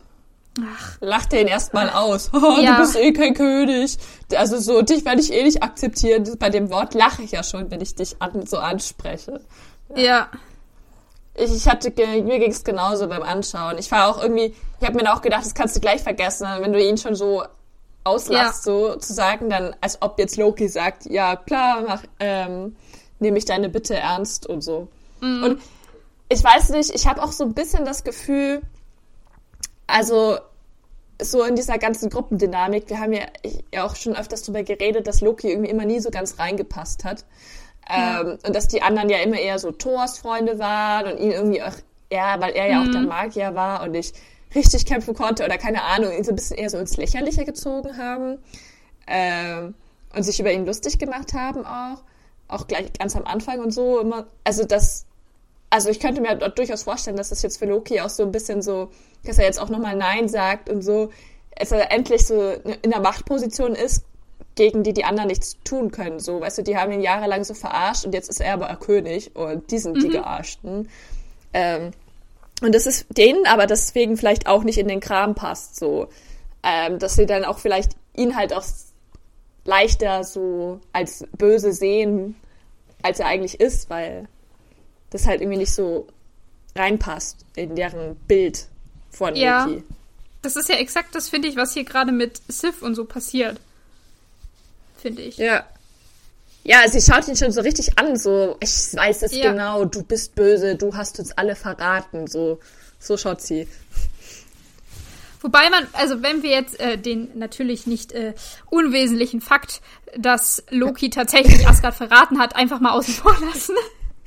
[0.61, 0.97] Ach.
[1.01, 2.31] Lacht den erstmal aus.
[2.37, 2.75] Oh, ja.
[2.75, 3.97] Du bist eh kein König.
[4.35, 6.23] Also so, dich werde ich eh nicht akzeptieren.
[6.39, 9.41] Bei dem Wort lache ich ja schon, wenn ich dich an, so anspreche.
[9.95, 10.01] Ja.
[10.01, 10.27] ja.
[11.35, 13.77] Ich, ich hatte, mir ging es genauso beim Anschauen.
[13.77, 16.73] Ich war auch irgendwie, ich habe mir auch gedacht, das kannst du gleich vergessen, wenn
[16.73, 17.43] du ihn schon so
[18.03, 18.71] auslachst, ja.
[18.71, 22.75] so zu sagen, dann, als ob jetzt Loki sagt, ja klar, mach, ähm,
[23.19, 24.87] nehme ich deine Bitte ernst und so.
[25.21, 25.43] Mhm.
[25.43, 25.61] Und
[26.29, 28.61] ich weiß nicht, ich habe auch so ein bisschen das Gefühl,
[29.87, 30.37] also
[31.21, 33.23] so in dieser ganzen Gruppendynamik, wir haben ja,
[33.73, 37.25] ja auch schon öfters darüber geredet, dass Loki irgendwie immer nie so ganz reingepasst hat.
[37.89, 41.63] Ähm, und dass die anderen ja immer eher so Thors Freunde waren und ihn irgendwie
[41.63, 41.73] auch,
[42.11, 43.07] ja, weil er ja auch der Mhm.
[43.07, 44.15] Magier war und nicht
[44.53, 47.97] richtig kämpfen konnte oder keine Ahnung, ihn so ein bisschen eher so ins Lächerliche gezogen
[47.97, 48.39] haben.
[49.07, 49.73] Ähm,
[50.15, 52.03] und sich über ihn lustig gemacht haben auch.
[52.49, 54.27] Auch gleich ganz am Anfang und so immer.
[54.43, 55.05] Also das,
[55.69, 58.31] also ich könnte mir dort durchaus vorstellen, dass das jetzt für Loki auch so ein
[58.31, 58.89] bisschen so,
[59.25, 61.09] dass er jetzt auch nochmal Nein sagt und so,
[61.57, 64.05] dass er endlich so in der Machtposition ist,
[64.55, 66.19] gegen die die anderen nichts tun können.
[66.19, 69.35] So, weißt du, die haben ihn jahrelang so verarscht und jetzt ist er aber König
[69.35, 70.89] und die sind die Gearschten.
[71.53, 71.91] Ähm,
[72.61, 76.07] und das ist denen aber deswegen vielleicht auch nicht in den Kram passt, so,
[76.63, 78.63] ähm, dass sie dann auch vielleicht ihn halt auch
[79.63, 82.35] leichter so als böse sehen,
[83.03, 84.27] als er eigentlich ist, weil
[85.09, 86.07] das halt irgendwie nicht so
[86.75, 88.67] reinpasst in deren Bild
[89.11, 89.65] von Ja.
[89.65, 89.83] Loki.
[90.41, 93.59] Das ist ja exakt das, finde ich, was hier gerade mit Sif und so passiert.
[94.97, 95.37] Finde ich.
[95.37, 95.65] Ja.
[96.63, 99.51] Ja, sie schaut ihn schon so richtig an, so, ich weiß es Ja.
[99.51, 102.59] genau, du bist böse, du hast uns alle verraten, so,
[102.99, 103.67] so schaut sie.
[105.41, 108.33] Wobei man, also wenn wir jetzt äh, den natürlich nicht äh,
[108.69, 109.81] unwesentlichen Fakt,
[110.17, 113.75] dass Loki tatsächlich Asgard verraten hat, einfach mal außen vor lassen.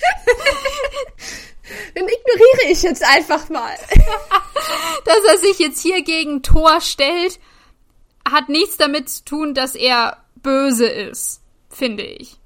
[1.97, 3.75] Den ignoriere ich jetzt einfach mal.
[5.05, 7.39] dass er sich jetzt hier gegen Thor stellt,
[8.29, 12.39] hat nichts damit zu tun, dass er böse ist, finde ich.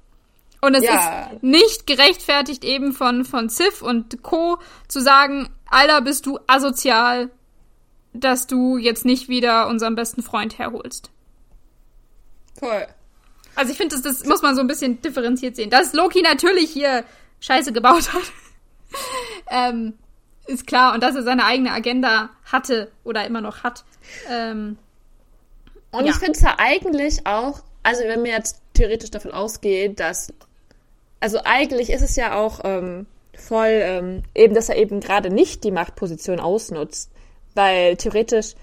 [0.61, 1.29] Und es Ja.
[1.31, 4.57] ist nicht gerechtfertigt eben von, von Sif und Co.
[4.87, 7.29] zu sagen, Alter, bist du asozial,
[8.13, 11.11] dass du jetzt nicht wieder unseren besten Freund herholst.
[12.59, 12.87] Voll.
[13.55, 15.69] Also ich finde, das, das muss man so ein bisschen differenziert sehen.
[15.69, 17.03] Dass Loki natürlich hier
[17.45, 18.23] Scheiße gebaut hat,
[19.51, 19.93] ähm,
[20.47, 20.93] ist klar.
[20.93, 23.83] Und dass er seine eigene Agenda hatte oder immer noch hat.
[24.29, 24.77] Ähm,
[25.91, 26.11] Und Ja.
[26.11, 30.33] ich finde es ja eigentlich auch, also wenn wir jetzt theoretisch davon ausgehen, dass,
[31.19, 33.05] also eigentlich ist es ja auch ähm,
[33.35, 37.11] voll, ähm, eben, dass er eben gerade nicht die Machtposition ausnutzt,
[37.53, 38.55] weil theoretisch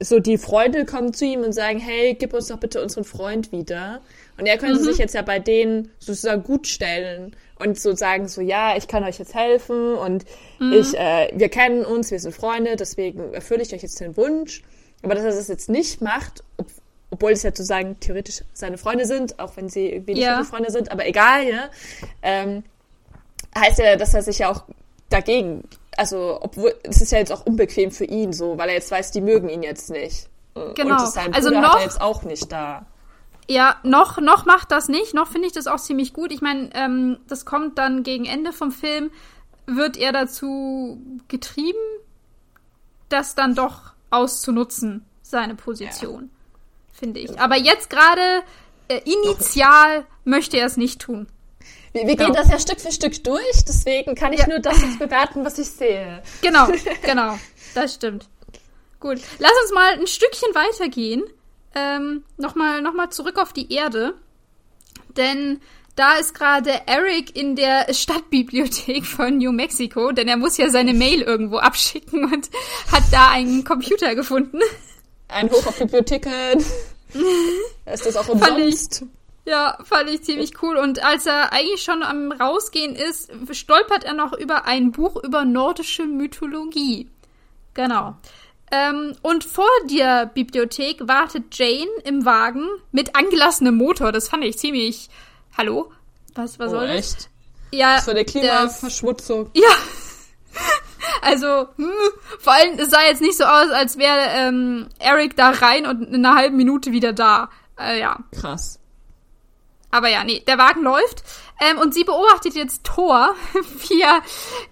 [0.00, 3.52] so die Freunde kommen zu ihm und sagen, hey, gib uns doch bitte unseren Freund
[3.52, 4.00] wieder.
[4.38, 8.40] Und er könnte sich jetzt ja bei denen sozusagen gut stellen und so sagen, so,
[8.40, 10.24] ja, ich kann euch jetzt helfen und
[10.58, 14.62] ich, äh, wir kennen uns, wir sind Freunde, deswegen erfülle ich euch jetzt den Wunsch.
[15.02, 16.66] Aber dass er das jetzt nicht macht, ob,
[17.10, 20.42] obwohl es ja sozusagen theoretisch seine Freunde sind, auch wenn sie irgendwie nicht Ja.
[20.42, 21.70] Freunde sind, aber egal, ja,
[22.22, 22.64] ähm,
[23.56, 24.64] heißt ja, dass er sich ja auch
[25.10, 25.62] dagegen,
[25.96, 29.12] also obwohl, es ist ja jetzt auch unbequem für ihn so, weil er jetzt weiß,
[29.12, 30.28] die mögen ihn jetzt nicht.
[30.74, 31.00] Genau.
[31.04, 32.86] Und sein Also Bruder noch- hat er jetzt auch nicht da.
[33.48, 35.14] Ja, noch, noch macht das nicht.
[35.14, 36.32] Noch finde ich das auch ziemlich gut.
[36.32, 39.10] Ich meine, ähm, das kommt dann gegen Ende vom Film,
[39.66, 41.78] wird er dazu getrieben,
[43.08, 46.30] das dann doch auszunutzen, seine Position.
[46.92, 47.38] Finde ich.
[47.40, 48.42] Aber jetzt gerade
[48.88, 51.26] äh, initial möchte er es nicht tun.
[51.92, 52.24] Wir, wir Ja.
[52.26, 54.48] gehen das ja Stück für Stück durch, deswegen kann ich Ja.
[54.48, 56.22] nur das jetzt bewerten, was ich sehe.
[56.42, 56.68] Genau,
[57.02, 57.38] genau.
[57.74, 58.28] Das stimmt.
[59.00, 59.20] Gut.
[59.38, 61.22] Lass uns mal ein Stückchen weitergehen.
[61.74, 64.14] Ähm, Nochmal noch mal zurück auf die Erde.
[65.16, 65.60] Denn
[65.96, 70.92] da ist gerade Eric in der Stadtbibliothek von New Mexico, denn er muss ja seine
[70.92, 72.50] Mail irgendwo abschicken und
[72.90, 74.58] hat da einen Computer gefunden.
[75.28, 76.58] Ein Hoch auf Bibliotheken.
[77.92, 79.04] ist das auch Fand ich- umsonst?
[79.46, 80.78] Ja, fand ich ziemlich cool.
[80.78, 85.44] Und als er eigentlich schon am Rausgehen ist, stolpert er noch über ein Buch über
[85.44, 87.10] nordische Mythologie.
[87.74, 88.16] Genau.
[88.74, 94.10] Ähm, und vor der Bibliothek wartet Jane im Wagen mit angelassenem Motor.
[94.10, 95.08] Das fand ich ziemlich.
[95.56, 95.92] Hallo?
[96.34, 96.96] Was, was soll das?
[96.96, 97.28] Oh, echt?
[97.70, 99.50] Ja, Das war der Klimaverschmutzung.
[99.54, 99.62] ja.
[101.22, 101.92] Also, hm,
[102.40, 106.08] vor allem, es sah jetzt nicht so aus, als wäre ähm, Eric da rein und
[106.08, 107.50] in einer halben Minute wieder da.
[107.78, 108.18] Äh, ja.
[108.32, 108.80] Krass.
[109.90, 111.22] Aber ja, nee, der Wagen läuft.
[111.60, 113.34] Ähm, und sie beobachtet jetzt Thor,
[113.88, 114.22] wie er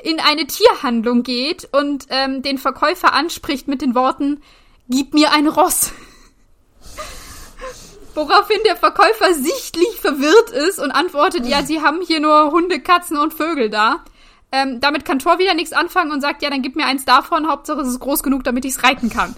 [0.03, 4.43] in eine Tierhandlung geht und ähm, den Verkäufer anspricht mit den Worten,
[4.89, 5.93] gib mir ein Ross.
[8.15, 13.17] Woraufhin der Verkäufer sichtlich verwirrt ist und antwortet, ja, sie haben hier nur Hunde, Katzen
[13.17, 14.05] und Vögel da.
[14.51, 17.49] Ähm, damit kann Thor wieder nichts anfangen und sagt, ja, dann gib mir eins davon,
[17.49, 19.35] Hauptsache es ist groß genug, damit ich es reiten kann.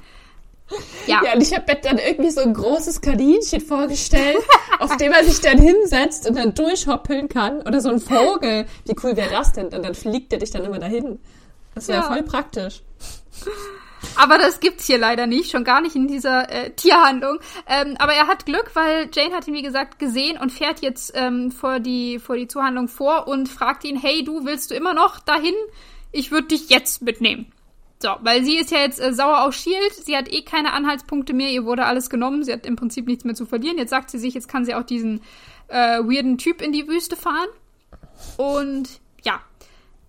[1.06, 4.38] Ja, Ja, und ich habe mir dann irgendwie so ein großes Kaninchen vorgestellt,
[4.78, 7.60] auf dem er sich dann hinsetzt und dann durchhoppeln kann.
[7.62, 8.66] Oder so ein Vogel.
[8.86, 9.66] Wie cool wäre das denn?
[9.66, 11.18] Und dann fliegt er dich dann immer dahin.
[11.74, 12.04] Das wäre Ja.
[12.12, 12.82] voll praktisch.
[14.16, 17.38] Aber das gibt's hier leider nicht, schon gar nicht in dieser äh, Tierhandlung.
[17.66, 21.12] Ähm, aber er hat Glück, weil Jane hat ihn, wie gesagt, gesehen und fährt jetzt
[21.14, 24.94] ähm, vor, die, vor die Zuhandlung vor und fragt ihn, hey, du willst du immer
[24.94, 25.54] noch dahin?
[26.12, 27.50] Ich würde dich jetzt mitnehmen.
[28.04, 31.32] So, weil sie ist ja jetzt äh, sauer auf Shield, sie hat eh keine Anhaltspunkte
[31.32, 33.78] mehr, ihr wurde alles genommen, sie hat im Prinzip nichts mehr zu verlieren.
[33.78, 35.22] Jetzt sagt sie sich, jetzt kann sie auch diesen
[35.68, 37.48] äh, weirden Typ in die Wüste fahren.
[38.36, 39.40] Und ja,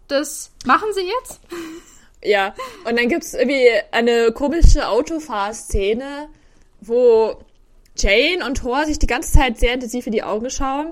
[0.09, 1.39] das machen sie jetzt.
[2.21, 2.53] Ja,
[2.83, 6.27] und dann gibt's irgendwie eine komische Autofahrszene,
[6.81, 7.37] wo
[7.95, 10.91] Jane und Thor sich die ganze Zeit sehr intensiv in die Augen schauen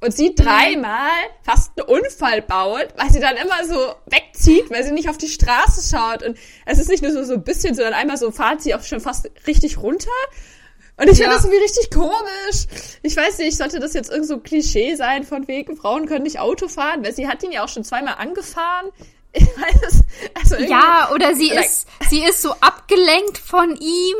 [0.00, 1.10] und sie dreimal
[1.42, 5.28] fast einen Unfall baut, weil sie dann immer so wegzieht, weil sie nicht auf die
[5.28, 6.22] Straße schaut.
[6.22, 8.82] Und es ist nicht nur so, so ein bisschen, sondern einmal so fahrt sie auch
[8.82, 10.10] schon fast richtig runter.
[10.96, 11.24] Und ich ja.
[11.24, 12.98] finde das irgendwie richtig komisch.
[13.02, 16.24] Ich weiß nicht, sollte das jetzt irgend so ein Klischee sein von wegen, Frauen können
[16.24, 18.90] nicht Auto fahren, weil sie hat ihn ja auch schon zweimal angefahren.
[19.30, 24.16] Ich weiß, also ja, oder sie oder ist, sie ist so abgelenkt von ihm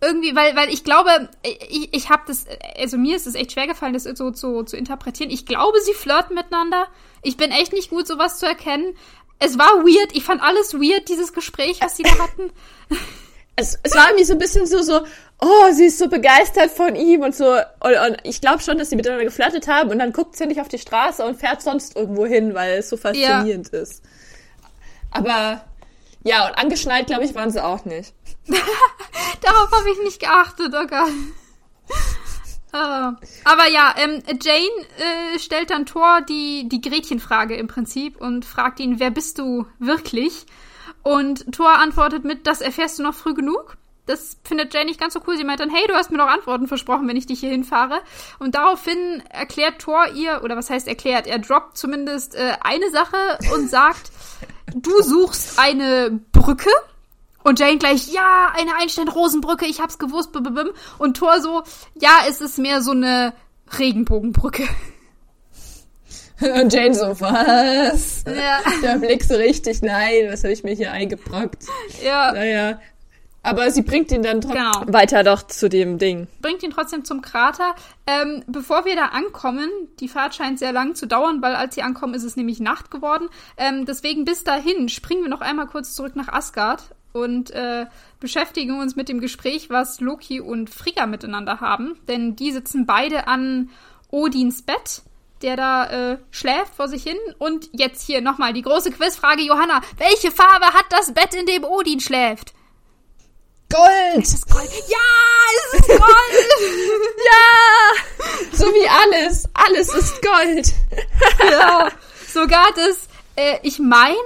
[0.00, 2.46] irgendwie, weil, weil ich glaube, ich, ich habe das,
[2.78, 5.30] also mir ist es echt schwer gefallen, das so zu, zu interpretieren.
[5.30, 6.86] Ich glaube, sie flirten miteinander.
[7.22, 8.96] Ich bin echt nicht gut, sowas zu erkennen.
[9.38, 12.50] Es war weird, ich fand alles weird, dieses Gespräch, was sie da hatten.
[13.56, 15.00] Es, es war irgendwie so ein bisschen so, so,
[15.40, 17.52] oh, sie ist so begeistert von ihm und so.
[17.80, 20.62] Und, und ich glaube schon, dass sie miteinander geflirtet haben und dann guckt sie nicht
[20.62, 23.80] auf die Straße und fährt sonst irgendwo hin, weil es so faszinierend ja.
[23.80, 24.02] ist.
[25.10, 25.62] Aber
[26.22, 28.12] ja, und angeschnallt, glaube ich, waren sie auch nicht.
[29.40, 31.12] Darauf habe ich nicht geachtet, oh Gott.
[32.72, 38.44] Uh, aber ja, ähm, Jane äh, stellt dann Thor die, die Gretchenfrage im Prinzip und
[38.44, 40.46] fragt ihn, wer bist du wirklich?
[41.02, 43.76] Und Thor antwortet mit, das erfährst du noch früh genug.
[44.06, 45.36] Das findet Jane nicht ganz so cool.
[45.36, 48.00] Sie meint dann, hey, du hast mir doch Antworten versprochen, wenn ich dich hier hinfahre.
[48.38, 53.38] Und daraufhin erklärt Thor ihr, oder was heißt erklärt, er droppt zumindest äh, eine Sache
[53.54, 54.10] und sagt,
[54.74, 56.70] du suchst eine Brücke
[57.42, 61.62] und Jane gleich, ja, eine Einstein-Rosenbrücke, ich hab's gewusst, b -b -b und Thor so,
[62.00, 63.32] ja, es ist mehr so eine
[63.78, 64.64] Regenbogenbrücke.
[66.40, 68.24] Und Jane so, was?
[68.24, 68.60] Ja.
[68.82, 71.64] Der Blick so richtig, nein, was habe ich mir hier eingebrockt?
[72.02, 72.32] Ja.
[72.32, 72.80] Naja.
[73.42, 74.92] Aber sie bringt ihn dann trotzdem genau.
[74.92, 76.28] weiter doch zu dem Ding.
[76.42, 77.74] Bringt ihn trotzdem zum Krater.
[78.06, 81.82] Ähm, bevor wir da ankommen, die Fahrt scheint sehr lang zu dauern, weil als sie
[81.82, 83.28] ankommen, ist es nämlich Nacht geworden.
[83.56, 87.86] Ähm, deswegen bis dahin springen wir noch einmal kurz zurück nach Asgard und äh,
[88.20, 91.98] beschäftigen uns mit dem Gespräch, was Loki und Frigga miteinander haben.
[92.08, 93.70] Denn die sitzen beide an
[94.10, 95.02] Odins Bett,
[95.40, 97.16] der da äh, schläft vor sich hin.
[97.38, 99.80] Und jetzt hier nochmal die große Quizfrage, Johanna.
[99.96, 102.52] Welche Farbe hat das Bett, in dem Odin schläft?
[103.70, 104.24] Gold!
[104.24, 104.68] Ist Gold?
[104.88, 104.98] Ja,
[105.56, 106.00] es ist Gold!
[107.24, 108.56] ja!
[108.56, 109.48] So wie alles.
[109.54, 110.72] Alles ist Gold.
[111.50, 111.88] ja.
[112.28, 114.16] Sogar das, äh, ich meine,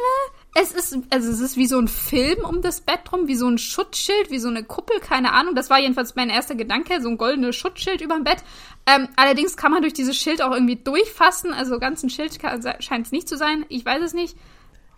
[0.55, 3.49] es ist, also es ist wie so ein Film um das Bett rum, wie so
[3.49, 5.55] ein Schutzschild, wie so eine Kuppel, keine Ahnung.
[5.55, 8.39] Das war jedenfalls mein erster Gedanke, so ein goldenes Schutzschild über dem Bett.
[8.87, 11.53] Ähm, allerdings kann man durch dieses Schild auch irgendwie durchfassen.
[11.53, 12.39] Also ganz ein Schild
[12.81, 13.67] scheint es nicht zu sein.
[13.69, 14.37] Ich weiß es nicht.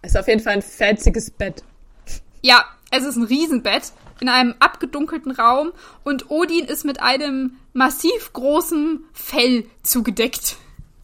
[0.02, 1.64] Es ist auf jeden Fall ein fanziges Bett.
[2.42, 5.72] Ja, es ist ein Riesenbett in einem abgedunkelten Raum
[6.04, 10.56] und Odin ist mit einem massiv großen Fell zugedeckt.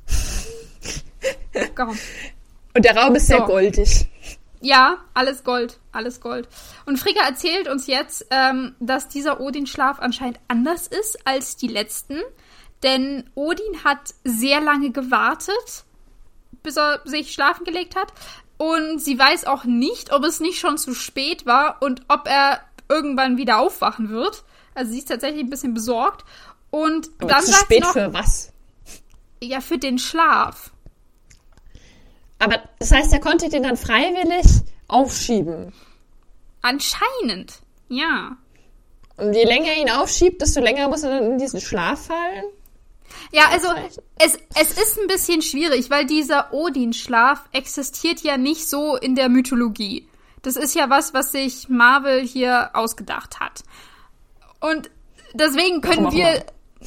[1.75, 1.99] Komm.
[2.75, 3.37] Und der Raum ist so.
[3.37, 4.07] sehr goldig.
[4.61, 6.49] Ja, alles Gold, alles Gold.
[6.87, 12.21] Und Frigga erzählt uns jetzt, ähm, dass dieser Odin-Schlaf anscheinend anders ist als die letzten.
[12.85, 15.85] Denn Odin hat sehr lange gewartet,
[16.63, 18.13] bis er sich schlafen gelegt hat.
[18.57, 22.61] Und sie weiß auch nicht, ob es nicht schon zu spät war und ob er
[22.93, 24.45] irgendwann wieder aufwachen wird.
[24.75, 26.25] Also sie ist tatsächlich ein bisschen besorgt.
[26.71, 28.53] Und Aber dann zu sagt spät sie noch, für was?
[29.43, 30.71] Ja, für den Schlaf.
[32.39, 34.47] Aber das heißt, er konnte den dann freiwillig
[34.89, 35.73] aufschieben.
[36.61, 38.37] Anscheinend, ja.
[39.17, 42.45] Und je länger er ihn aufschiebt, desto länger muss er dann in diesen Schlaf fallen?
[43.31, 43.69] Ja, also
[44.19, 49.29] es, es ist ein bisschen schwierig, weil dieser Odin-Schlaf existiert ja nicht so in der
[49.29, 50.09] Mythologie.
[50.43, 53.63] Das ist ja was, was sich Marvel hier ausgedacht hat.
[54.61, 54.91] Und
[55.35, 56.45] deswegen können wir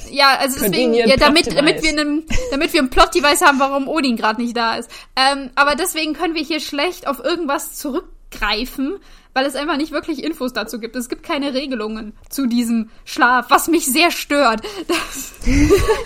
[0.10, 4.18] ja, also deswegen, ja, damit, damit wir einen, damit wir einen Plot-Device haben, warum Odin
[4.18, 4.90] gerade nicht da ist.
[5.16, 9.00] Ähm, aber deswegen können wir hier schlecht auf irgendwas zurückgreifen,
[9.34, 10.96] weil es einfach nicht wirklich Infos dazu gibt.
[10.96, 15.34] Es gibt keine Regelungen zu diesem Schlaf, was mich sehr stört, dass,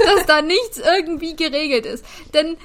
[0.06, 2.06] dass da nichts irgendwie geregelt ist.
[2.34, 2.58] Denn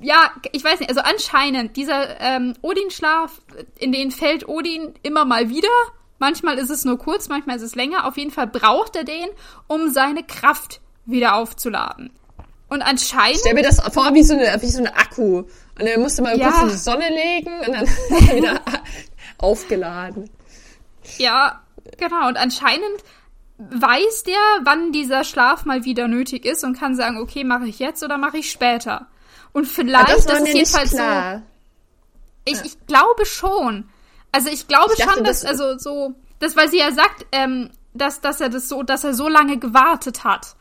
[0.00, 3.40] ja, ich weiß nicht, also anscheinend, dieser ähm, Odin-Schlaf,
[3.78, 5.68] in den fällt Odin immer mal wieder
[6.18, 8.06] Manchmal ist es nur kurz, manchmal ist es länger.
[8.06, 9.26] Auf jeden Fall braucht er den,
[9.66, 12.10] um seine Kraft wieder aufzuladen.
[12.68, 13.38] Und anscheinend.
[13.40, 15.38] Stell mir das vor wie so eine, wie so eine Akku.
[15.38, 15.48] Und
[15.78, 16.50] dann musst du mal ja.
[16.50, 17.86] kurz in die Sonne legen und dann
[18.36, 18.60] wieder
[19.38, 20.30] aufgeladen.
[21.18, 21.60] Ja,
[21.98, 22.28] genau.
[22.28, 23.04] Und anscheinend
[23.58, 27.78] weiß der, wann dieser Schlaf mal wieder nötig ist und kann sagen, okay, mache ich
[27.78, 29.06] jetzt oder mache ich später.
[29.56, 30.98] Und vielleicht, das, das ist jedenfalls so.
[32.44, 33.88] Ich, ich glaube schon.
[34.30, 37.24] Also ich glaube ich dachte, schon, dass, das, also so, das, weil sie ja sagt,
[37.32, 40.56] ähm, dass, dass er das so, dass er so lange gewartet hat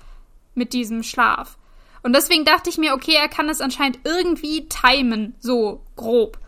[0.54, 1.58] mit diesem Schlaf.
[2.04, 6.40] Und deswegen dachte ich mir, okay, er kann es anscheinend irgendwie timen, so grob.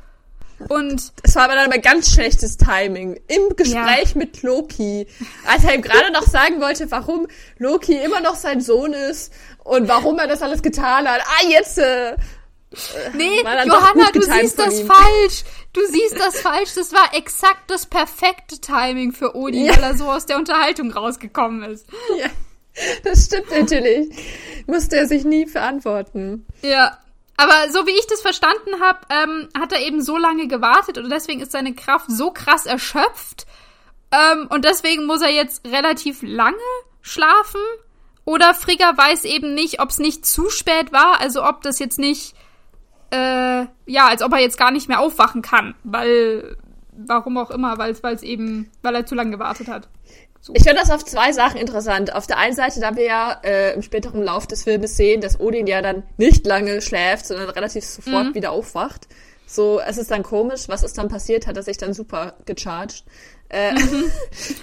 [0.70, 3.20] Und es war aber dann aber ganz schlechtes Timing.
[3.28, 4.18] Im Gespräch ja.
[4.18, 5.06] mit Loki.
[5.46, 9.34] Als er ihm gerade noch sagen wollte, warum Loki immer noch sein Sohn ist
[9.66, 11.20] und warum er das alles getan hat.
[11.26, 11.78] Ah, jetzt.
[11.78, 12.16] Äh,
[13.14, 14.88] nee, Johanna, du siehst das ihm.
[14.88, 15.44] falsch.
[15.74, 16.74] Du siehst das falsch.
[16.76, 19.76] Das war exakt das perfekte Timing für Odin, ja.
[19.76, 21.88] weil er so aus der Unterhaltung rausgekommen ist.
[22.18, 22.28] Ja.
[23.04, 24.10] Das stimmt natürlich.
[24.68, 26.46] Musste er sich nie verantworten.
[26.62, 27.00] Ja,
[27.38, 31.10] aber so wie ich das verstanden habe, ähm, hat er eben so lange gewartet und
[31.10, 33.46] deswegen ist seine Kraft so krass erschöpft.
[34.12, 36.58] Ähm, und deswegen muss er jetzt relativ lange
[37.02, 37.62] schlafen.
[38.26, 42.00] Oder Frigga weiß eben nicht, ob es nicht zu spät war, also ob das jetzt
[42.00, 42.36] nicht,
[43.12, 46.58] äh, ja, als ob er jetzt gar nicht mehr aufwachen kann, weil,
[46.92, 49.88] warum auch immer, weil es eben, weil er zu lange gewartet hat.
[50.42, 50.54] So.
[50.56, 52.14] Ich finde das auf zwei Sachen interessant.
[52.14, 55.40] Auf der einen Seite, da wir ja äh, im späteren Lauf des Filmes sehen, dass
[55.40, 58.36] Odin ja dann nicht lange schläft, sondern relativ sofort mhm.
[58.36, 59.08] wieder aufwacht.
[59.46, 63.04] So, es ist dann komisch, was ist dann passiert, hat er sich dann super gecharged.
[63.50, 64.12] Äh, mhm.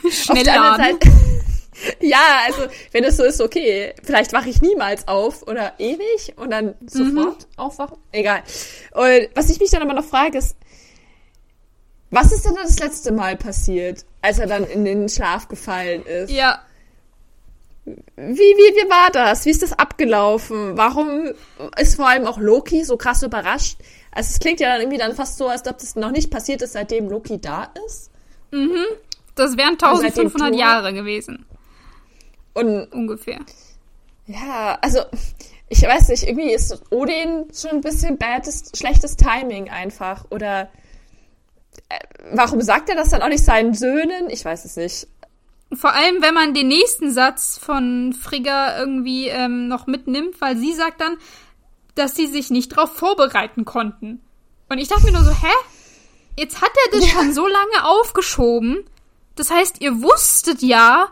[0.29, 1.09] auf der anderen Seite,
[2.01, 6.51] ja, also wenn es so ist, okay, vielleicht wache ich niemals auf oder ewig und
[6.51, 7.59] dann sofort mhm.
[7.59, 7.99] aufwachen.
[8.13, 8.43] Egal.
[8.93, 10.57] Und was ich mich dann aber noch frage, ist,
[12.11, 16.31] was ist denn das letzte Mal passiert, als er dann in den Schlaf gefallen ist?
[16.31, 16.61] Ja.
[17.85, 19.45] Wie, wie, wie war das?
[19.45, 20.77] Wie ist das abgelaufen?
[20.77, 21.33] Warum
[21.77, 23.79] ist vor allem auch Loki so krass überrascht?
[24.13, 26.63] Also es klingt ja dann irgendwie dann fast so, als ob das noch nicht passiert
[26.63, 28.11] ist, seitdem Loki da ist.
[28.53, 28.85] Mhm.
[29.35, 31.45] Das wären 1500 also Jahre gewesen.
[32.55, 33.41] Und ungefähr.
[34.27, 35.01] Ja, also
[35.69, 40.25] ich weiß nicht, irgendwie ist Odin schon ein bisschen bades, schlechtes Timing einfach.
[40.31, 40.71] Oder
[41.89, 41.99] äh,
[42.33, 44.31] warum sagt er das dann auch nicht seinen Söhnen?
[44.31, 45.09] Ich weiß es nicht.
[45.73, 50.73] Vor allem, wenn man den nächsten Satz von Frigga irgendwie ähm, noch mitnimmt, weil sie
[50.73, 51.17] sagt dann,
[51.95, 54.21] dass sie sich nicht darauf vorbereiten konnten.
[54.69, 55.53] Und ich dachte mir nur so, hä?
[56.37, 57.13] Jetzt hat er das ja.
[57.19, 58.85] schon so lange aufgeschoben.
[59.37, 61.09] Das heißt, ihr wusstet ja,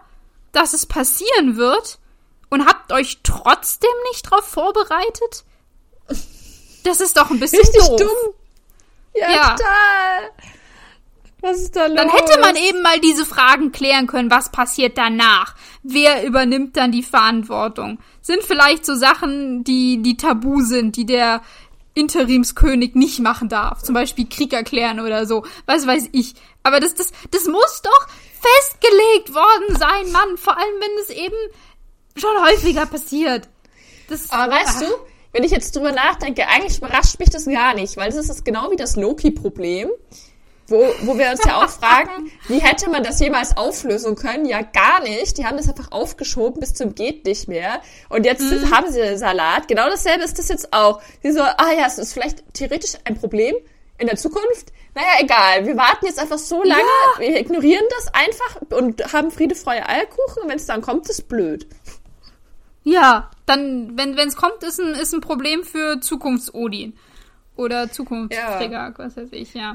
[0.53, 1.99] dass es passieren wird
[2.51, 5.45] und habt euch trotzdem nicht darauf vorbereitet?
[6.85, 7.97] Das ist doch ein bisschen Richtig doof.
[8.01, 8.35] dumm.
[9.15, 10.31] Ja, ja, total.
[11.43, 11.97] Was ist da los?
[11.97, 14.31] Dann hätte man eben mal diese Fragen klären können.
[14.31, 15.55] Was passiert danach?
[15.83, 17.99] Wer übernimmt dann die Verantwortung?
[18.21, 21.43] Sind vielleicht so Sachen, die, die tabu sind, die der
[21.95, 23.83] Interimskönig nicht machen darf.
[23.83, 25.45] Zum Beispiel Krieg erklären oder so.
[25.67, 26.35] Was weiß ich.
[26.63, 28.07] Aber das, das, das muss doch
[28.43, 30.37] festgelegt worden sein, Mann.
[30.37, 31.37] Vor allem, wenn es eben
[32.17, 33.49] schon häufiger passiert.
[34.09, 34.81] Das, Aber weißt ach.
[34.81, 34.87] du,
[35.33, 38.71] wenn ich jetzt drüber nachdenke, eigentlich überrascht mich das gar nicht, weil das ist genau
[38.71, 39.91] wie das Loki-Problem
[40.73, 44.47] wo, wo wir uns ja auch fragen, wie hätte man das jemals auflösen können?
[44.47, 45.39] Ja, gar nicht.
[45.39, 47.81] Die haben das einfach aufgeschoben bis zum geht nicht mehr.
[48.09, 48.75] Und jetzt mhm.
[48.75, 49.69] haben sie den Salat.
[49.69, 51.01] Genau dasselbe ist das jetzt auch.
[51.23, 53.55] Sie so, ah ja, es ist vielleicht theoretisch ein Problem
[53.99, 54.73] in der Zukunft.
[54.95, 55.67] Naja, egal.
[55.67, 56.83] Wir warten jetzt einfach so lange.
[56.83, 57.21] Ja.
[57.21, 60.43] Wir ignorieren das einfach und haben Friede, Freude, Eierkuchen.
[60.43, 61.67] Und wenn es dann kommt, ist blöd.
[62.85, 66.95] Ja, dann, wenn es kommt, ist ein, ist ein Problem für Zukunfts-Odin.
[67.57, 68.95] Oder Zukunftsträger, ja.
[68.97, 69.75] was weiß ich, ja.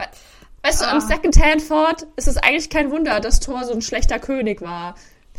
[0.64, 0.86] Weißt ah.
[0.88, 4.62] du, am Second-Hand Ford ist es eigentlich kein Wunder, dass Thor so ein schlechter König
[4.62, 4.96] war.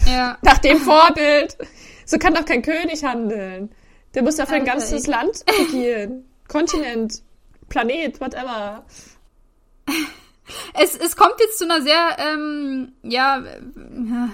[0.06, 0.38] Ja.
[0.42, 1.58] Nach dem Vorbild.
[2.04, 3.70] So kann doch kein König handeln.
[4.14, 6.24] Der muss ja für ein ganzes Land regieren.
[6.48, 7.22] Kontinent,
[7.68, 8.85] Planet, whatever.
[10.72, 13.42] Es, es kommt jetzt zu einer sehr, ähm, ja,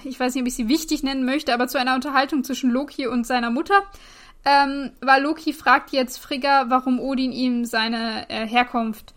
[0.05, 3.09] ich weiß nicht, ob ich sie wichtig nennen möchte, aber zu einer Unterhaltung zwischen Loki
[3.09, 3.83] und seiner Mutter.
[4.45, 9.15] Ähm, weil Loki fragt jetzt Frigga, warum Odin ihm seine äh, Herkunft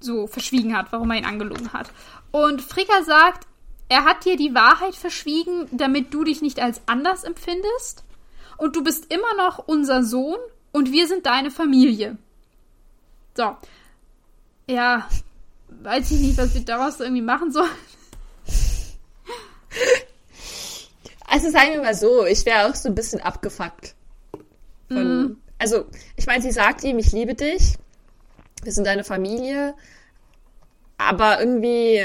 [0.00, 1.90] so verschwiegen hat, warum er ihn angelogen hat.
[2.30, 3.46] Und Frigga sagt,
[3.88, 8.04] er hat dir die Wahrheit verschwiegen, damit du dich nicht als anders empfindest.
[8.56, 10.38] Und du bist immer noch unser Sohn
[10.72, 12.18] und wir sind deine Familie.
[13.38, 13.56] So.
[14.68, 15.08] Ja,
[15.68, 17.70] weiß ich nicht, was wir daraus irgendwie machen sollen.
[21.30, 23.94] Also sagen wir mal so, ich wäre auch so ein bisschen abgefuckt.
[24.88, 25.36] Von, mm.
[25.58, 25.84] Also,
[26.16, 27.76] ich meine, sie sagt ihm, ich liebe dich
[28.62, 29.74] wir sind eine Familie,
[30.96, 32.04] aber irgendwie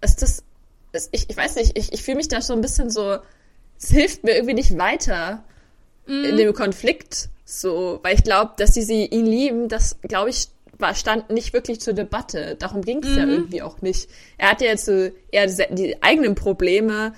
[0.00, 0.42] ist das,
[0.92, 3.18] ist, ich, ich weiß nicht, ich, ich fühle mich da schon ein bisschen so,
[3.78, 5.44] es hilft mir irgendwie nicht weiter
[6.06, 6.24] mm.
[6.24, 7.28] in dem Konflikt,
[7.60, 10.48] so, weil ich glaube, dass sie, sie ihn lieben, das glaube ich
[10.78, 12.56] war, stand nicht wirklich zur Debatte.
[12.58, 13.16] Darum ging es mhm.
[13.16, 14.08] ja irgendwie auch nicht.
[14.38, 17.14] Er hatte jetzt so eher die, eigenen Probleme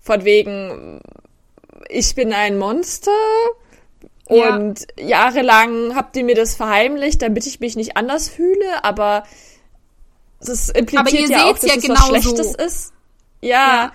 [0.00, 1.00] von wegen,
[1.88, 3.10] ich bin ein Monster,
[4.28, 5.06] und ja.
[5.06, 9.22] jahrelang habt ihr mir das verheimlicht, damit ich mich nicht anders fühle, aber
[10.40, 12.58] das impliziert ja auch, dass ja es genau was Schlechtes so.
[12.58, 12.92] ist.
[13.40, 13.92] Ja, ja,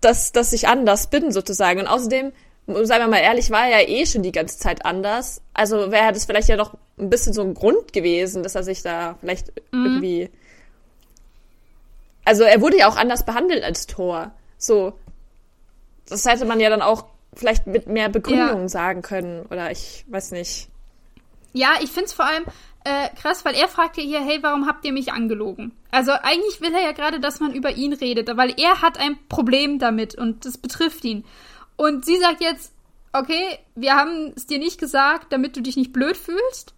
[0.00, 1.80] Dass, dass ich anders bin, sozusagen.
[1.80, 2.32] Und außerdem
[2.66, 5.42] seien wir mal ehrlich, war er ja eh schon die ganze Zeit anders.
[5.52, 8.82] Also wäre das vielleicht ja doch ein bisschen so ein Grund gewesen, dass er sich
[8.82, 9.84] da vielleicht mhm.
[9.86, 10.30] irgendwie.
[12.24, 14.32] Also er wurde ja auch anders behandelt als Thor.
[14.56, 14.94] So.
[16.08, 18.68] Das hätte man ja dann auch vielleicht mit mehr Begründungen ja.
[18.68, 19.46] sagen können.
[19.46, 20.68] Oder ich weiß nicht.
[21.52, 22.44] Ja, ich find's vor allem
[22.84, 25.72] äh, krass, weil er fragt ja hier, hey, warum habt ihr mich angelogen?
[25.90, 29.18] Also eigentlich will er ja gerade, dass man über ihn redet, weil er hat ein
[29.28, 31.24] Problem damit und das betrifft ihn.
[31.76, 32.72] Und sie sagt jetzt,
[33.12, 36.74] okay, wir haben es dir nicht gesagt, damit du dich nicht blöd fühlst,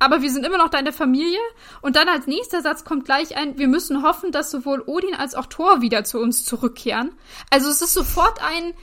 [0.00, 1.40] aber wir sind immer noch deine Familie.
[1.82, 5.34] Und dann als nächster Satz kommt gleich ein, wir müssen hoffen, dass sowohl Odin als
[5.34, 7.12] auch Thor wieder zu uns zurückkehren.
[7.50, 8.74] Also es ist sofort ein,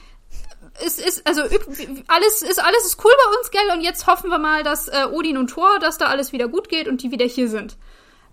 [0.84, 3.76] es ist, also alles ist, alles ist cool bei uns, gell?
[3.76, 6.68] Und jetzt hoffen wir mal, dass äh, Odin und Thor, dass da alles wieder gut
[6.68, 7.76] geht und die wieder hier sind.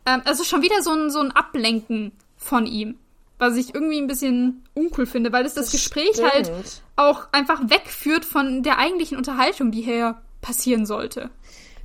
[0.06, 2.98] Ähm, also schon wieder so ein, so ein Ablenken von ihm
[3.40, 6.32] was ich irgendwie ein bisschen uncool finde, weil es das, das Gespräch stimmt.
[6.32, 6.52] halt
[6.96, 11.30] auch einfach wegführt von der eigentlichen Unterhaltung, die hier passieren sollte.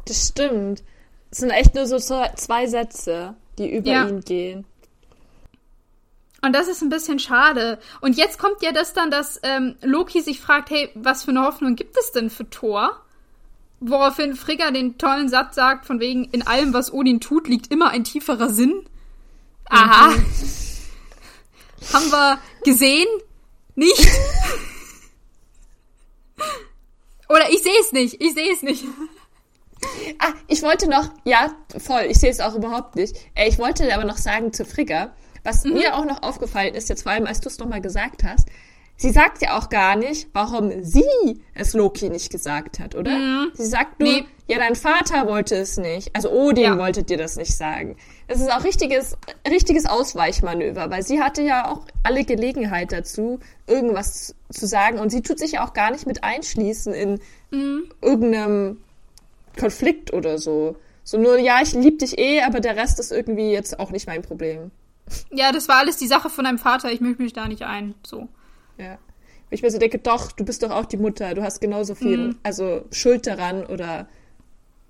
[0.04, 0.82] Das stimmt.
[1.30, 4.08] Es sind echt nur so zwei Sätze, die über ja.
[4.08, 4.64] ihn gehen.
[6.40, 7.78] Und das ist ein bisschen schade.
[8.00, 11.42] Und jetzt kommt ja das dann, dass ähm, Loki sich fragt, hey, was für eine
[11.42, 13.02] Hoffnung gibt es denn für Thor?
[13.80, 17.90] Woraufhin Frigga den tollen Satz sagt, von wegen, in allem, was Odin tut, liegt immer
[17.90, 18.84] ein tieferer Sinn.
[19.68, 20.10] Aha.
[20.10, 20.24] Mhm.
[21.92, 23.08] Haben wir gesehen?
[23.74, 24.08] Nicht?
[27.28, 28.20] Oder ich sehe es nicht.
[28.20, 28.84] Ich sehe es nicht.
[30.18, 33.16] Ah, ich wollte noch, ja, voll, ich sehe es auch überhaupt nicht.
[33.36, 35.14] Äh, ich wollte aber noch sagen zu Frigga,
[35.44, 35.74] was mhm.
[35.74, 38.48] mir auch noch aufgefallen ist, jetzt vor allem, als du es nochmal gesagt hast,
[38.98, 43.16] sie sagt ja auch gar nicht, warum sie es Loki nicht gesagt hat, oder?
[43.16, 43.52] Mhm.
[43.54, 44.26] Sie sagt nur, nee.
[44.46, 46.14] ja, dein Vater wollte es nicht.
[46.14, 46.78] Also Odin ja.
[46.78, 47.96] wollte dir das nicht sagen
[48.28, 49.16] es ist auch richtiges,
[49.48, 55.22] richtiges Ausweichmanöver, weil sie hatte ja auch alle Gelegenheit dazu, irgendwas zu sagen und sie
[55.22, 57.20] tut sich ja auch gar nicht mit einschließen in
[57.50, 57.90] mhm.
[58.02, 58.82] irgendeinem
[59.58, 60.76] Konflikt oder so.
[61.04, 64.06] So nur, ja, ich lieb dich eh, aber der Rest ist irgendwie jetzt auch nicht
[64.06, 64.70] mein Problem.
[65.30, 67.94] Ja, das war alles die Sache von deinem Vater, ich mische mich da nicht ein,
[68.06, 68.28] so.
[68.78, 68.98] Ja.
[69.50, 72.28] Ich mir so denke, doch, du bist doch auch die Mutter, du hast genauso viel,
[72.28, 72.38] mhm.
[72.42, 74.08] also Schuld daran oder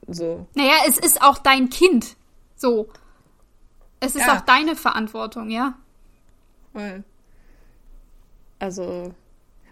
[0.06, 0.46] so.
[0.54, 2.16] Naja, es ist auch dein Kind,
[2.56, 2.88] so.
[4.00, 4.36] Es ist ja.
[4.36, 5.74] auch deine Verantwortung, ja.
[8.58, 9.12] Also,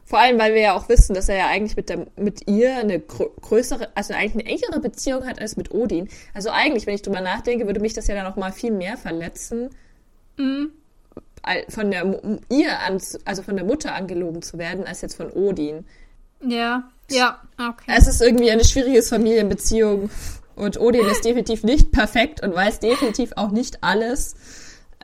[0.05, 2.77] vor allem, weil wir ja auch wissen, dass er ja eigentlich mit, der, mit ihr
[2.77, 6.09] eine größere, also eigentlich eine engere Beziehung hat als mit Odin.
[6.33, 8.97] Also eigentlich, wenn ich drüber nachdenke, würde mich das ja dann noch mal viel mehr
[8.97, 9.71] verletzen,
[10.37, 10.71] mhm.
[11.69, 15.85] Von der ihr an, also von der Mutter angelogen zu werden, als jetzt von Odin.
[16.41, 17.93] Ja, ja, okay.
[17.97, 20.11] Es ist irgendwie eine schwierige Familienbeziehung.
[20.55, 24.35] Und Odin ist definitiv nicht perfekt und weiß definitiv auch nicht alles.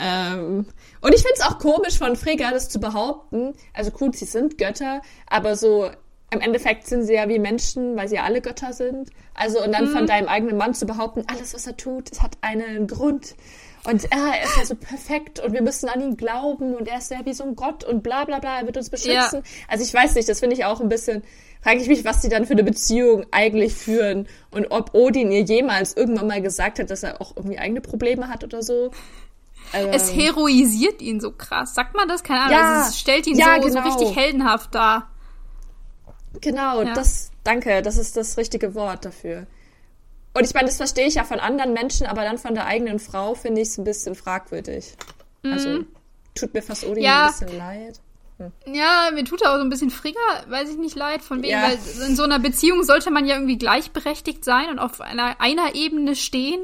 [0.00, 0.66] Ähm,
[1.00, 3.54] und ich finde es auch komisch von Frigga, das zu behaupten.
[3.74, 5.90] Also gut, sie sind Götter, aber so
[6.30, 9.10] im Endeffekt sind sie ja wie Menschen, weil sie ja alle Götter sind.
[9.34, 9.92] Also und dann mhm.
[9.92, 13.34] von deinem eigenen Mann zu behaupten, alles was er tut, es hat einen Grund.
[13.84, 16.98] Und ah, er ist ja so perfekt und wir müssen an ihn glauben und er
[16.98, 19.42] ist ja wie so ein Gott und bla bla bla, er wird uns beschützen.
[19.42, 19.50] Ja.
[19.68, 21.24] Also ich weiß nicht, das finde ich auch ein bisschen
[21.62, 25.42] frage ich mich, was die dann für eine Beziehung eigentlich führen und ob Odin ihr
[25.42, 28.90] jemals irgendwann mal gesagt hat, dass er auch irgendwie eigene Probleme hat oder so.
[29.72, 31.74] Also, es heroisiert ihn so krass.
[31.74, 32.22] Sagt man das?
[32.24, 32.52] Keine Ahnung.
[32.52, 33.82] Ja, also es stellt ihn ja, so, genau.
[33.82, 35.08] so richtig heldenhaft dar.
[36.40, 36.94] Genau, ja.
[36.94, 39.46] das, danke, das ist das richtige Wort dafür.
[40.34, 42.98] Und ich meine, das verstehe ich ja von anderen Menschen, aber dann von der eigenen
[42.98, 44.94] Frau finde ich es ein bisschen fragwürdig.
[45.42, 45.52] Mhm.
[45.52, 45.84] Also,
[46.34, 48.00] tut mir fast Odin ja, ein bisschen leid.
[48.66, 50.18] Ja, mir tut er auch so ein bisschen Frigga,
[50.48, 51.62] weiß ich nicht, leid, von wegen, ja.
[51.62, 51.78] weil
[52.08, 56.16] in so einer Beziehung sollte man ja irgendwie gleichberechtigt sein und auf einer, einer Ebene
[56.16, 56.60] stehen.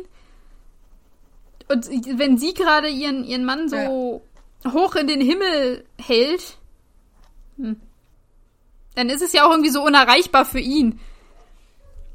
[1.68, 1.88] Und
[2.18, 4.22] wenn sie gerade ihren, ihren Mann so
[4.64, 4.72] ja.
[4.72, 6.56] hoch in den Himmel hält,
[7.58, 7.78] hm,
[8.94, 10.98] dann ist es ja auch irgendwie so unerreichbar für ihn.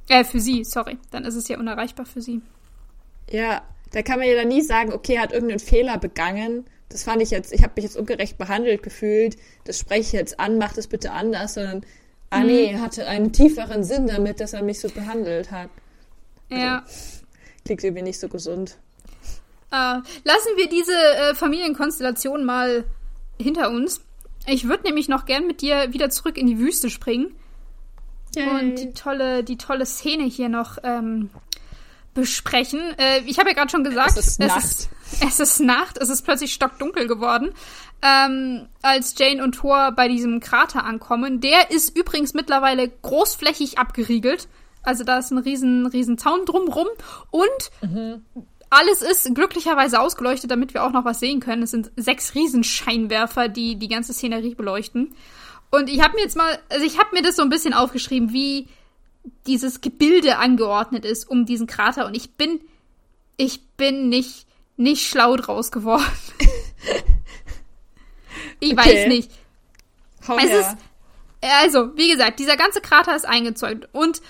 [0.10, 0.98] Äh, für sie, sorry.
[1.12, 2.42] Dann ist es ja unerreichbar für sie.
[3.30, 7.04] Ja, da kann man ja dann nie sagen, okay, er hat irgendeinen Fehler begangen das
[7.04, 9.36] fand ich jetzt, ich habe mich jetzt ungerecht behandelt gefühlt,
[9.66, 11.82] das spreche ich jetzt an, mach das bitte anders, sondern,
[12.30, 12.46] ah mhm.
[12.46, 15.70] nee, hatte einen tieferen Sinn damit, dass er mich so behandelt hat.
[16.52, 16.86] Also, ja.
[17.66, 18.78] Klingt irgendwie nicht so gesund.
[19.72, 22.86] Uh, lassen wir diese äh, Familienkonstellation mal
[23.42, 24.02] hinter uns.
[24.46, 27.34] Ich würde nämlich noch gern mit dir wieder zurück in die Wüste springen.
[28.36, 28.50] Yay.
[28.50, 31.30] Und die tolle, die tolle Szene hier noch ähm,
[32.14, 32.80] besprechen.
[32.98, 34.58] Äh, ich habe ja gerade schon gesagt, es ist Nacht.
[34.58, 34.90] Es ist,
[35.22, 37.52] es ist Nacht, es ist plötzlich stockdunkel geworden,
[38.02, 41.42] ähm, als Jane und Thor bei diesem Krater ankommen.
[41.42, 44.48] Der ist übrigens mittlerweile großflächig abgeriegelt.
[44.84, 46.88] Also da ist ein riesen, riesen Zaun drumrum
[47.32, 48.26] und mhm.
[48.70, 51.64] alles ist glücklicherweise ausgeleuchtet, damit wir auch noch was sehen können.
[51.64, 55.16] Es sind sechs Riesenscheinwerfer, die die ganze Szenerie beleuchten.
[55.74, 58.32] Und ich habe mir jetzt mal, also ich habe mir das so ein bisschen aufgeschrieben,
[58.32, 58.68] wie
[59.48, 62.06] dieses Gebilde angeordnet ist um diesen Krater.
[62.06, 62.62] Und ich bin,
[63.38, 64.46] ich bin nicht,
[64.78, 66.06] nicht schlau draus geworden.
[68.60, 68.78] ich okay.
[68.78, 69.32] weiß nicht.
[70.28, 70.60] Hau es her.
[70.60, 70.78] ist,
[71.42, 73.90] also, wie gesagt, dieser ganze Krater ist eingezäunt.
[73.94, 74.22] Und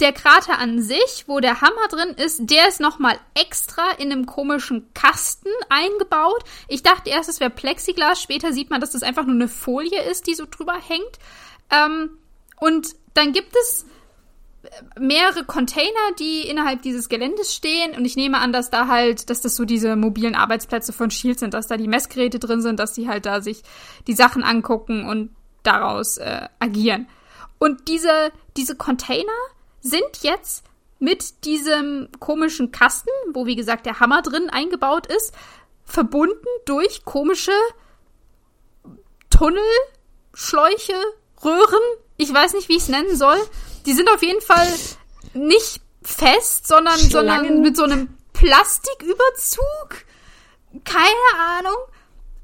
[0.00, 4.26] der Krater an sich, wo der Hammer drin ist, der ist nochmal extra in einem
[4.26, 6.44] komischen Kasten eingebaut.
[6.68, 8.20] Ich dachte erst, es wäre Plexiglas.
[8.20, 11.18] Später sieht man, dass das einfach nur eine Folie ist, die so drüber hängt.
[11.70, 12.10] Ähm,
[12.60, 13.86] und dann gibt es
[14.98, 17.96] mehrere Container, die innerhalb dieses Geländes stehen.
[17.96, 21.38] Und ich nehme an, dass da halt, dass das so diese mobilen Arbeitsplätze von Shield
[21.38, 23.62] sind, dass da die Messgeräte drin sind, dass die halt da sich
[24.06, 25.30] die Sachen angucken und
[25.62, 27.08] daraus äh, agieren.
[27.58, 29.32] Und diese, diese Container
[29.86, 30.64] sind jetzt
[30.98, 35.34] mit diesem komischen Kasten, wo wie gesagt der Hammer drin eingebaut ist,
[35.84, 37.52] verbunden durch komische
[39.30, 39.62] Tunnel,
[40.32, 40.94] Schläuche,
[41.44, 41.82] Röhren.
[42.16, 43.38] Ich weiß nicht, wie ich es nennen soll.
[43.84, 44.66] Die sind auf jeden Fall
[45.34, 50.04] nicht fest, sondern, sondern mit so einem Plastiküberzug.
[50.84, 51.76] Keine Ahnung.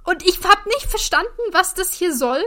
[0.05, 2.43] Und ich habe nicht verstanden, was das hier soll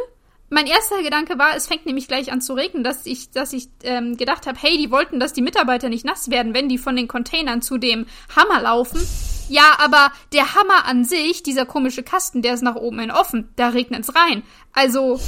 [0.50, 3.68] mein erster Gedanke war, es fängt nämlich gleich an zu regnen, dass ich, dass ich
[3.84, 6.96] ähm, gedacht habe, hey, die wollten, dass die Mitarbeiter nicht nass werden, wenn die von
[6.96, 9.00] den Containern zu dem Hammer laufen.
[9.50, 13.50] Ja, aber der Hammer an sich, dieser komische Kasten, der ist nach oben hin offen,
[13.56, 14.44] da regnet's rein.
[14.72, 15.20] Also,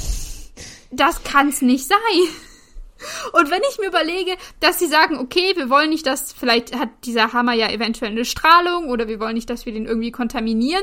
[0.90, 1.98] das kann's nicht sein.
[3.32, 6.90] Und wenn ich mir überlege, dass sie sagen, okay, wir wollen nicht, dass vielleicht hat
[7.04, 10.82] dieser Hammer ja eventuell eine Strahlung oder wir wollen nicht, dass wir den irgendwie kontaminieren.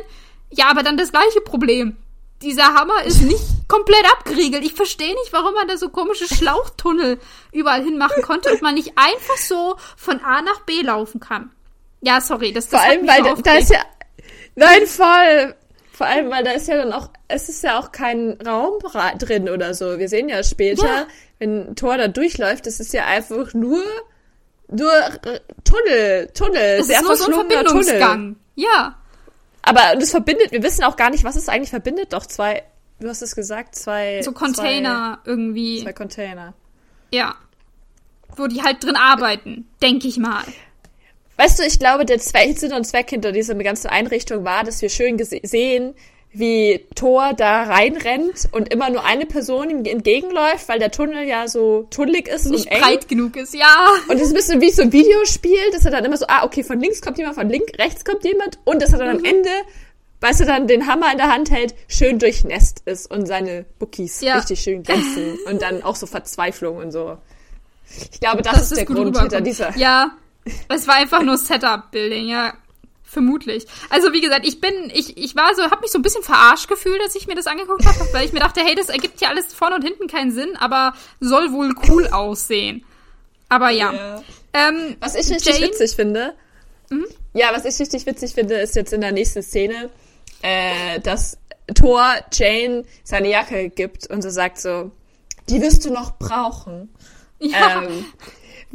[0.49, 1.97] Ja, aber dann das gleiche Problem
[2.41, 4.63] dieser Hammer ist nicht komplett abgeriegelt.
[4.63, 7.19] Ich verstehe nicht, warum man da so komische Schlauchtunnel
[7.51, 11.51] überall hinmachen konnte und man nicht einfach so von A nach B laufen kann.
[12.01, 13.79] Ja, sorry, das, das Vor allem, weil da, da ist ja,
[14.55, 15.55] nein, voll.
[15.91, 18.79] Vor allem, weil da ist ja dann auch, es ist ja auch kein Raum
[19.17, 19.97] drin oder so.
[19.97, 21.07] Wir sehen ja später, ja.
[21.39, 23.81] wenn ein Tor da durchläuft, es ist ja einfach nur,
[24.67, 24.91] nur
[25.63, 28.17] Tunnel, Tunnel, es sehr ist nur so ein Verbindungsgang.
[28.17, 28.35] Tunnel.
[28.55, 28.99] Ja.
[29.65, 32.13] Aber das verbindet, wir wissen auch gar nicht, was es eigentlich verbindet.
[32.13, 32.63] Doch zwei,
[32.99, 34.21] du hast es gesagt, zwei.
[34.21, 35.83] So Container zwei, irgendwie.
[35.83, 36.53] Zwei Container.
[37.11, 37.35] Ja.
[38.37, 40.43] Wo die halt drin arbeiten, denke ich mal.
[41.37, 44.89] Weißt du, ich glaube, der Sinn und Zweck hinter dieser ganzen Einrichtung war, dass wir
[44.89, 45.95] schön sehen,
[46.39, 51.47] wie Thor da reinrennt und immer nur eine Person ihm entgegenläuft, weil der Tunnel ja
[51.47, 52.81] so tunnelig ist Nicht und eng.
[52.81, 53.87] breit genug ist, ja.
[54.07, 56.43] Und es ist ein bisschen wie so ein Videospiel, dass er dann immer so, ah,
[56.43, 59.19] okay, von links kommt jemand, von links, rechts kommt jemand und dass er dann mhm.
[59.19, 59.49] am Ende,
[60.21, 64.21] weißt du, dann den Hammer in der Hand hält, schön durchnässt ist und seine Bookies
[64.21, 64.35] ja.
[64.35, 67.17] richtig schön glänzen und dann auch so Verzweiflung und so.
[68.11, 69.75] Ich glaube, das, das ist, ist der Grund hinter dieser.
[69.77, 70.11] Ja,
[70.69, 72.53] es war einfach nur Setup-Building, ja.
[73.15, 73.65] Vermutlich.
[73.89, 76.67] Also wie gesagt, ich bin, ich, ich war so, habe mich so ein bisschen verarscht
[76.67, 79.29] gefühlt, als ich mir das angeguckt habe, weil ich mir dachte, hey, das ergibt ja
[79.29, 82.83] alles vorne und hinten keinen Sinn, aber soll wohl cool aussehen.
[83.47, 83.93] Aber ja.
[83.93, 84.23] ja.
[84.51, 86.33] Ähm, was ich richtig Jane, witzig finde,
[86.89, 87.05] mhm.
[87.33, 89.89] ja, was ich richtig witzig finde, ist jetzt in der nächsten Szene,
[90.41, 91.37] äh, dass
[91.73, 94.91] Thor Jane seine Jacke gibt und so sagt so,
[95.47, 96.89] die wirst du noch brauchen.
[97.39, 97.81] Ja.
[97.81, 98.05] Ähm,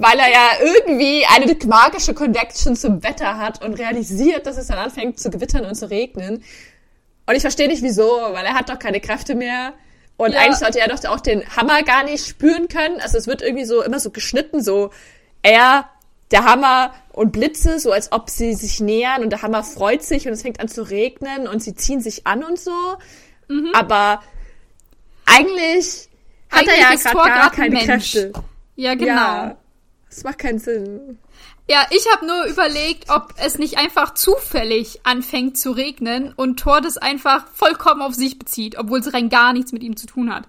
[0.01, 4.79] weil er ja irgendwie eine magische Connection zum Wetter hat und realisiert, dass es dann
[4.79, 6.43] anfängt zu gewittern und zu regnen.
[7.27, 9.75] Und ich verstehe nicht wieso, weil er hat doch keine Kräfte mehr.
[10.17, 10.41] Und ja.
[10.41, 12.99] eigentlich sollte er doch auch den Hammer gar nicht spüren können.
[13.01, 14.91] Also es wird irgendwie so immer so geschnitten, so
[15.43, 15.91] er,
[16.31, 20.27] der Hammer und Blitze, so als ob sie sich nähern und der Hammer freut sich
[20.27, 22.73] und es fängt an zu regnen und sie ziehen sich an und so.
[23.49, 23.73] Mhm.
[23.75, 24.23] Aber
[25.27, 26.09] eigentlich
[26.49, 28.33] hat eigentlich er ja gerade gar keine Kräfte.
[28.77, 29.13] Ja, genau.
[29.13, 29.60] Ja.
[30.11, 31.19] Das macht keinen Sinn.
[31.69, 36.81] Ja, ich habe nur überlegt, ob es nicht einfach zufällig anfängt zu regnen und Thor
[36.81, 40.35] das einfach vollkommen auf sich bezieht, obwohl es rein gar nichts mit ihm zu tun
[40.35, 40.49] hat.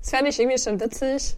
[0.00, 1.36] Das fände ich irgendwie schon witzig.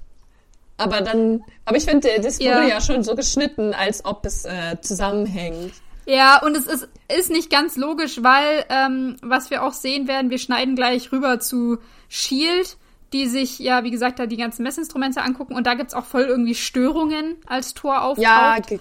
[0.79, 2.65] Aber dann, aber ich finde, das wurde ja.
[2.65, 2.81] ja.
[2.81, 5.75] schon so geschnitten, als ob es äh, zusammenhängt.
[6.07, 10.31] Ja, und es ist, ist nicht ganz logisch, weil, ähm, was wir auch sehen werden,
[10.31, 11.79] wir schneiden gleich rüber zu
[12.09, 12.77] Shield
[13.15, 16.05] die sich ja, wie gesagt, da die ganzen Messinstrumente angucken und da gibt es auch
[16.05, 18.23] voll irgendwie Störungen als Tor auftaucht.
[18.23, 18.81] Ja, ge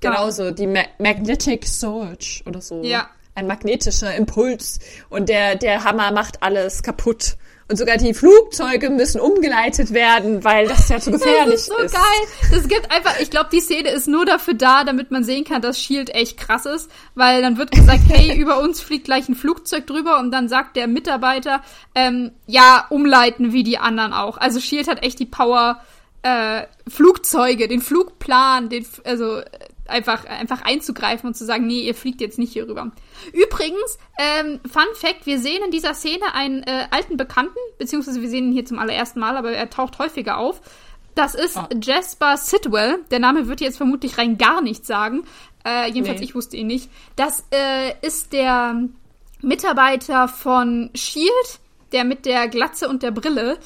[0.00, 2.82] genau so, die Ma Magnetic Surge oder so.
[2.82, 3.08] Ja.
[3.34, 4.78] Ein magnetischer Impuls
[5.08, 7.36] und der, der Hammer macht alles kaputt.
[7.72, 11.70] Und sogar die Flugzeuge müssen umgeleitet werden, weil das ja zu gefährlich ist.
[11.70, 11.94] Das ist so ist.
[11.94, 12.50] geil.
[12.50, 15.62] Das gibt einfach, ich glaube, die Szene ist nur dafür da, damit man sehen kann,
[15.62, 19.34] dass Shield echt krass ist, weil dann wird gesagt, hey, über uns fliegt gleich ein
[19.34, 21.62] Flugzeug drüber und dann sagt der Mitarbeiter,
[21.94, 24.36] ähm, ja, umleiten wie die anderen auch.
[24.36, 25.80] Also Shield hat echt die Power,
[26.20, 29.40] äh, Flugzeuge, den Flugplan, den, also
[29.92, 32.90] einfach, einfach einzugreifen und zu sagen, nee, ihr fliegt jetzt nicht hier rüber.
[33.32, 38.28] Übrigens, ähm, Fun Fact, wir sehen in dieser Szene einen äh, alten Bekannten, beziehungsweise wir
[38.28, 40.60] sehen ihn hier zum allerersten Mal, aber er taucht häufiger auf.
[41.14, 41.68] Das ist ah.
[41.80, 43.00] Jasper Sidwell.
[43.10, 45.24] Der Name wird jetzt vermutlich rein gar nichts sagen.
[45.64, 46.26] Äh, jedenfalls, nee.
[46.26, 46.90] ich wusste ihn nicht.
[47.16, 48.88] Das äh, ist der
[49.42, 51.60] Mitarbeiter von Shield,
[51.92, 53.58] der mit der Glatze und der Brille.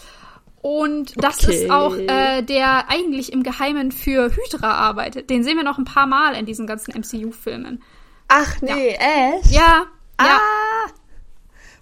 [0.67, 1.63] Und das okay.
[1.63, 5.31] ist auch äh, der eigentlich im Geheimen für Hydra arbeitet.
[5.31, 7.85] Den sehen wir noch ein paar Mal in diesen ganzen MCU-Filmen.
[8.27, 9.37] Ach nee, ja.
[9.37, 9.53] echt?
[9.53, 9.87] Ja.
[10.17, 10.27] Ah.
[10.27, 10.41] Ja.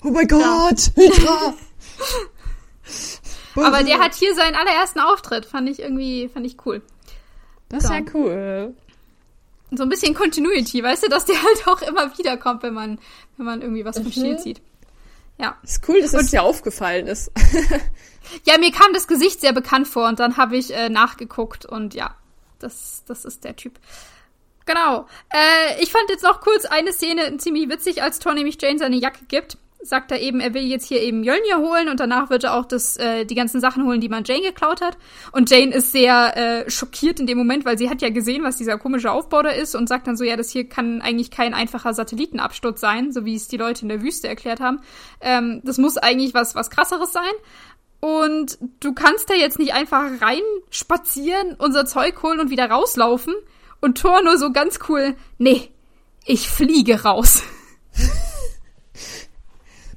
[0.03, 1.03] Oh mein Gott, ja.
[1.03, 1.55] Hydra!
[3.66, 6.82] Aber der hat hier seinen allerersten Auftritt, fand ich irgendwie, fand ich cool.
[7.70, 7.95] Das ist so.
[7.95, 8.74] ja cool.
[9.70, 12.99] So ein bisschen Continuity, weißt du, dass der halt auch immer wieder kommt, wenn man,
[13.39, 14.12] wenn man irgendwie was vom mhm.
[14.12, 14.61] Shield sieht.
[15.39, 15.59] Ja.
[15.62, 17.30] Ist cool, dass es dir aufgefallen ist.
[18.45, 21.95] ja, mir kam das Gesicht sehr bekannt vor und dann habe ich äh, nachgeguckt und
[21.95, 22.14] ja,
[22.59, 23.78] das, das ist der Typ.
[24.66, 25.07] Genau.
[25.30, 28.97] Äh, ich fand jetzt noch kurz eine Szene ziemlich witzig, als Thor nämlich Jane seine
[28.97, 32.45] Jacke gibt sagt er eben, er will jetzt hier eben Jölnir holen und danach wird
[32.45, 34.97] er auch das, äh, die ganzen Sachen holen, die man Jane geklaut hat.
[35.32, 38.57] Und Jane ist sehr äh, schockiert in dem Moment, weil sie hat ja gesehen, was
[38.57, 41.55] dieser komische Aufbau da ist und sagt dann so, ja, das hier kann eigentlich kein
[41.55, 44.80] einfacher Satellitenabsturz sein, so wie es die Leute in der Wüste erklärt haben.
[45.20, 47.22] Ähm, das muss eigentlich was, was krasseres sein.
[48.01, 53.35] Und du kannst da jetzt nicht einfach rein spazieren, unser Zeug holen und wieder rauslaufen.
[53.80, 55.70] Und Thor nur so ganz cool, nee,
[56.26, 57.43] ich fliege raus.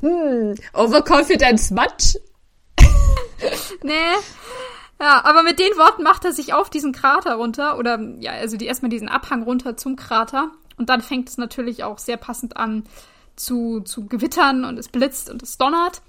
[0.01, 2.19] Hm, Overconfidence much?
[3.83, 3.93] nee.
[4.99, 8.57] Ja, aber mit den Worten macht er sich auf diesen Krater runter oder ja, also
[8.57, 12.57] die erstmal diesen Abhang runter zum Krater und dann fängt es natürlich auch sehr passend
[12.57, 12.83] an
[13.35, 16.01] zu, zu gewittern und es blitzt und es donnert.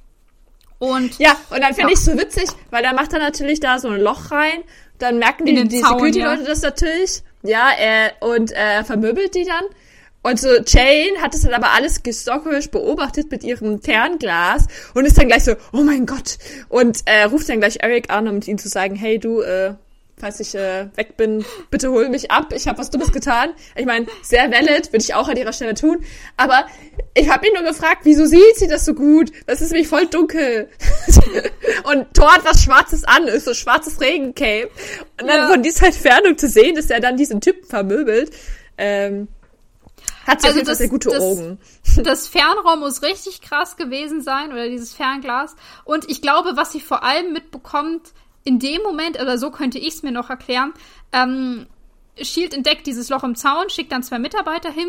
[0.79, 1.99] Und ja, und dann finde ja.
[1.99, 4.63] ich so witzig, weil da macht er natürlich da so ein Loch rein,
[4.99, 6.49] dann merken die, die Security-Leute ja.
[6.49, 9.65] das natürlich, ja, er, und er vermöbelt die dann
[10.23, 15.17] und so Jane hat es dann aber alles gestockerisch beobachtet mit ihrem Fernglas und ist
[15.17, 16.39] dann gleich so, oh mein Gott.
[16.69, 19.75] Und äh, ruft dann gleich Eric an, um ihm zu sagen, hey du, äh,
[20.19, 22.53] falls ich äh, weg bin, bitte hol mich ab.
[22.55, 23.51] Ich habe was Dummes getan.
[23.77, 26.05] Ich meine, sehr valid, würde ich auch an ihrer Stelle tun.
[26.37, 26.67] Aber
[27.15, 29.31] ich habe ihn nur gefragt, wieso sieht sie das so gut?
[29.47, 30.69] Das ist nämlich voll dunkel.
[31.85, 34.71] und Thor hat was Schwarzes an, ist so schwarzes Regencape.
[35.21, 35.49] Und dann ja.
[35.49, 38.31] von dieser Entfernung zu sehen, dass er dann diesen Typen vermöbelt.
[38.77, 39.29] Ähm,
[40.29, 41.59] hat sie also das, sehr gute das, Augen.
[41.97, 45.57] Das Fernrohr muss richtig krass gewesen sein oder dieses Fernglas.
[45.85, 48.13] Und ich glaube, was sie vor allem mitbekommt,
[48.45, 50.73] in dem Moment, oder so könnte ich es mir noch erklären,
[51.13, 51.67] ähm,
[52.21, 54.89] Shield entdeckt dieses Loch im Zaun, schickt dann zwei Mitarbeiter hin,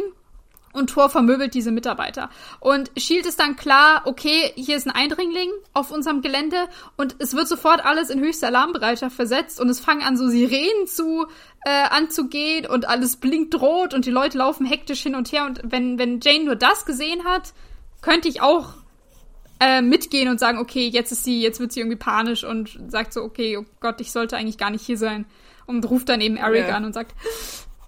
[0.74, 2.30] und Thor vermöbelt diese Mitarbeiter.
[2.60, 6.58] Und Shield ist dann klar, okay, hier ist ein Eindringling auf unserem Gelände
[6.98, 10.88] und es wird sofort alles in höchste Alarmbereitschaft versetzt und es fangen an so Sirenen
[10.88, 11.26] zu
[11.66, 15.62] äh, anzugehen und alles blinkt rot und die Leute laufen hektisch hin und her und
[15.64, 17.54] wenn wenn Jane nur das gesehen hat,
[18.02, 18.76] könnte ich auch
[19.60, 23.12] äh, mitgehen und sagen, okay, jetzt ist sie, jetzt wird sie irgendwie panisch und sagt
[23.14, 25.26] so, okay, oh Gott, ich sollte eigentlich gar nicht hier sein
[25.66, 26.76] und ruft dann eben Eric ja.
[26.76, 27.14] an und sagt,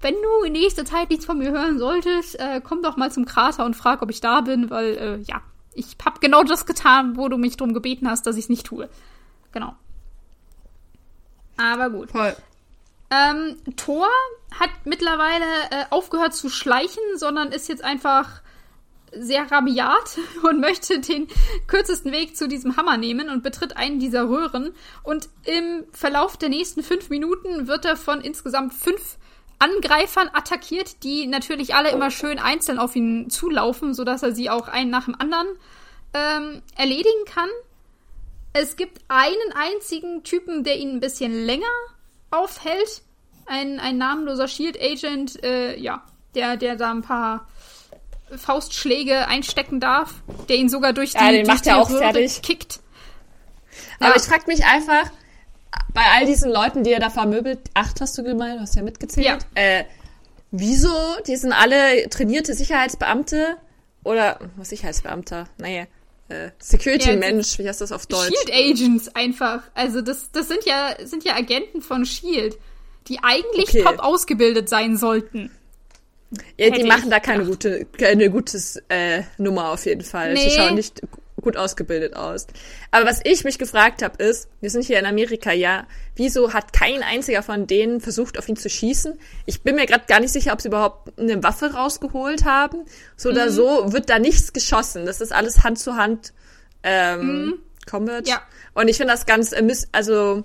[0.01, 3.25] wenn du in nächster Zeit nichts von mir hören solltest, äh, komm doch mal zum
[3.25, 5.41] Krater und frag, ob ich da bin, weil, äh, ja,
[5.73, 8.65] ich hab genau das getan, wo du mich drum gebeten hast, dass ich es nicht
[8.65, 8.89] tue.
[9.51, 9.75] Genau.
[11.57, 12.11] Aber gut.
[12.11, 12.35] Voll.
[13.09, 14.07] Ähm, Thor
[14.59, 18.41] hat mittlerweile äh, aufgehört zu schleichen, sondern ist jetzt einfach
[19.13, 21.27] sehr rabiat und möchte den
[21.67, 24.73] kürzesten Weg zu diesem Hammer nehmen und betritt einen dieser Röhren.
[25.03, 29.17] Und im Verlauf der nächsten fünf Minuten wird er von insgesamt fünf
[29.62, 34.68] Angreifern attackiert, die natürlich alle immer schön einzeln auf ihn zulaufen, sodass er sie auch
[34.68, 35.47] einen nach dem anderen
[36.14, 37.49] ähm, erledigen kann.
[38.53, 41.68] Es gibt einen einzigen Typen, der ihn ein bisschen länger
[42.32, 43.03] aufhält.
[43.45, 46.03] Ein, ein namenloser Shield Agent, äh, ja,
[46.36, 47.47] der, der da ein paar
[48.36, 50.14] Faustschläge einstecken darf,
[50.49, 52.41] der ihn sogar durch die, ja, den macht er auch fertig.
[52.41, 52.80] kickt.
[53.99, 54.16] Aber ja.
[54.16, 55.12] ich frag mich einfach,
[55.93, 58.83] bei all diesen Leuten, die er da vermöbelt, acht hast du gemeint, du hast ja
[58.83, 59.25] mitgezählt.
[59.25, 59.37] Ja.
[59.55, 59.85] Äh,
[60.51, 60.93] wieso?
[61.27, 63.57] Die sind alle trainierte Sicherheitsbeamte
[64.03, 65.47] oder was Sicherheitsbeamter?
[65.57, 65.85] Naja.
[66.29, 68.33] Äh, Security-Mensch, wie heißt das auf Deutsch?
[68.45, 69.63] Shield Agents einfach.
[69.73, 72.57] Also das, das sind ja, sind ja Agenten von Shield,
[73.07, 73.83] die eigentlich okay.
[73.83, 75.51] top ausgebildet sein sollten.
[76.57, 80.33] Ja, die machen da keine gute, keine gutes äh, Nummer auf jeden Fall.
[80.33, 80.45] Nee.
[80.45, 81.01] Die schauen nicht
[81.41, 82.47] gut ausgebildet aus.
[82.91, 86.73] Aber was ich mich gefragt habe, ist, wir sind hier in Amerika, ja, wieso hat
[86.73, 89.19] kein einziger von denen versucht, auf ihn zu schießen?
[89.45, 92.85] Ich bin mir gerade gar nicht sicher, ob sie überhaupt eine Waffe rausgeholt haben.
[93.17, 93.35] So mhm.
[93.35, 95.05] oder so wird da nichts geschossen.
[95.05, 96.33] Das ist alles Hand zu Hand
[96.83, 97.53] ähm, mhm.
[97.89, 98.27] Combat.
[98.27, 98.41] Ja.
[98.73, 100.43] Und ich finde das ganz, äh, also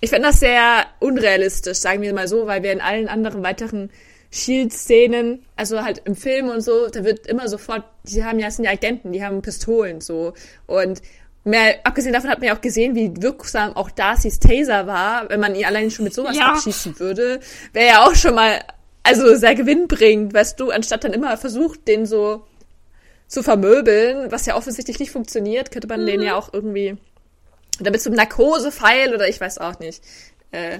[0.00, 3.90] ich finde das sehr unrealistisch, sagen wir mal so, weil wir in allen anderen weiteren
[4.30, 8.64] Shield-Szenen, also halt im Film und so, da wird immer sofort, die haben ja, sind
[8.64, 10.34] ja Agenten, die haben Pistolen so
[10.66, 11.02] und
[11.44, 15.40] mehr, abgesehen davon hat man ja auch gesehen, wie wirksam auch Darcy's Taser war, wenn
[15.40, 16.52] man ihn allein schon mit sowas ja.
[16.52, 17.40] abschießen würde,
[17.72, 18.60] wäre ja auch schon mal,
[19.02, 22.44] also sehr gewinnbringend, weißt du, anstatt dann immer versucht, den so
[23.28, 26.06] zu vermöbeln, was ja offensichtlich nicht funktioniert, könnte man mhm.
[26.06, 26.96] den ja auch irgendwie
[27.80, 30.02] damit zum Narkosepfeil oder ich weiß auch nicht.
[30.50, 30.78] Äh,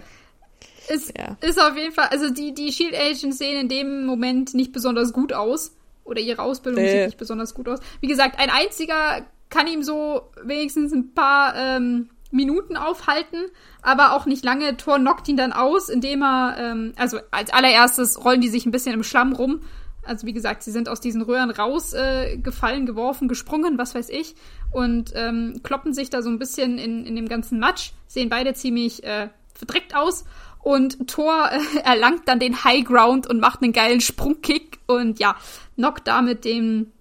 [0.89, 1.37] ist, ja.
[1.41, 5.12] ist auf jeden Fall, also die, die Shield Agents sehen in dem Moment nicht besonders
[5.12, 5.72] gut aus.
[6.05, 6.91] Oder ihre Ausbildung nee.
[6.91, 7.80] sieht nicht besonders gut aus.
[8.01, 13.47] Wie gesagt, ein einziger kann ihm so wenigstens ein paar ähm, Minuten aufhalten,
[13.82, 14.76] aber auch nicht lange.
[14.76, 18.70] Thor knockt ihn dann aus, indem er, ähm, also als allererstes rollen die sich ein
[18.70, 19.62] bisschen im Schlamm rum.
[20.05, 24.37] Also wie gesagt, sie sind aus diesen Röhren rausgefallen, äh, geworfen, gesprungen, was weiß ich,
[24.70, 28.55] und ähm, kloppen sich da so ein bisschen in, in dem ganzen Matsch, sehen beide
[28.55, 30.24] ziemlich äh, verdreckt aus
[30.66, 35.36] und Thor äh, erlangt dann den High Ground und macht einen geilen Sprungkick und ja,
[35.76, 36.92] knockt damit den,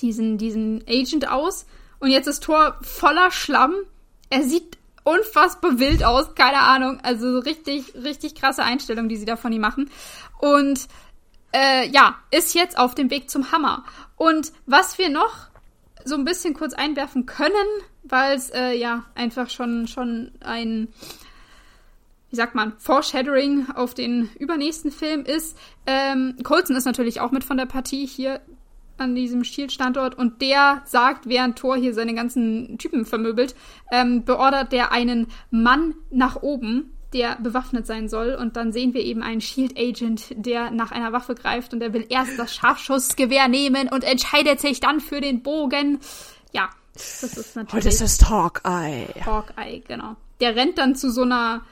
[0.00, 1.66] diesen, diesen Agent aus.
[1.98, 3.74] Und jetzt ist Thor voller Schlamm.
[4.30, 6.98] Er sieht unfassbar wild aus, keine Ahnung.
[7.02, 9.90] Also richtig, richtig krasse Einstellung, die sie da von ihm machen.
[10.38, 10.88] Und
[11.52, 13.84] äh, ja, ist jetzt auf dem Weg zum Hammer.
[14.16, 15.48] Und was wir noch
[16.06, 17.52] so ein bisschen kurz einwerfen können,
[18.02, 20.88] weil es äh, ja einfach schon, schon ein
[22.34, 25.56] wie sagt man, Foreshadowing auf den übernächsten Film ist.
[25.86, 28.40] Ähm, Colson ist natürlich auch mit von der Partie hier
[28.98, 33.54] an diesem Shield-Standort und der sagt, während Thor hier seine ganzen Typen vermöbelt,
[33.92, 38.34] ähm, beordert der einen Mann nach oben, der bewaffnet sein soll.
[38.34, 42.04] Und dann sehen wir eben einen Shield-Agent, der nach einer Waffe greift und der will
[42.08, 46.00] erst das Scharfschussgewehr nehmen und entscheidet sich dann für den Bogen.
[46.52, 47.84] Ja, das ist natürlich.
[47.84, 49.06] Heute ist Hawkeye.
[49.24, 50.16] Hawkeye, genau.
[50.40, 51.62] Der rennt dann zu so einer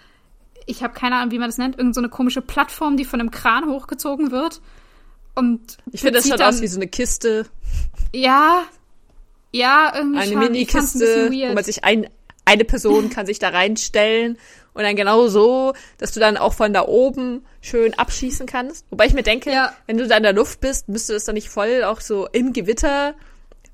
[0.67, 3.31] ich habe keine Ahnung, wie man das nennt, irgendeine so komische Plattform, die von einem
[3.31, 4.61] Kran hochgezogen wird.
[5.35, 7.47] Und ich finde, das schaut aus wie so eine Kiste.
[8.15, 8.65] Ja,
[9.53, 12.09] ja, irgendwie eine Mini-Kiste, wo man sich ein,
[12.45, 14.39] eine Person kann sich da reinstellen
[14.75, 18.87] und dann genau so, dass du dann auch von da oben schön abschießen kannst.
[18.91, 19.73] Wobei ich mir denke, ja.
[19.87, 22.53] wenn du da in der Luft bist, müsste das dann nicht voll auch so im
[22.53, 23.15] Gewitter,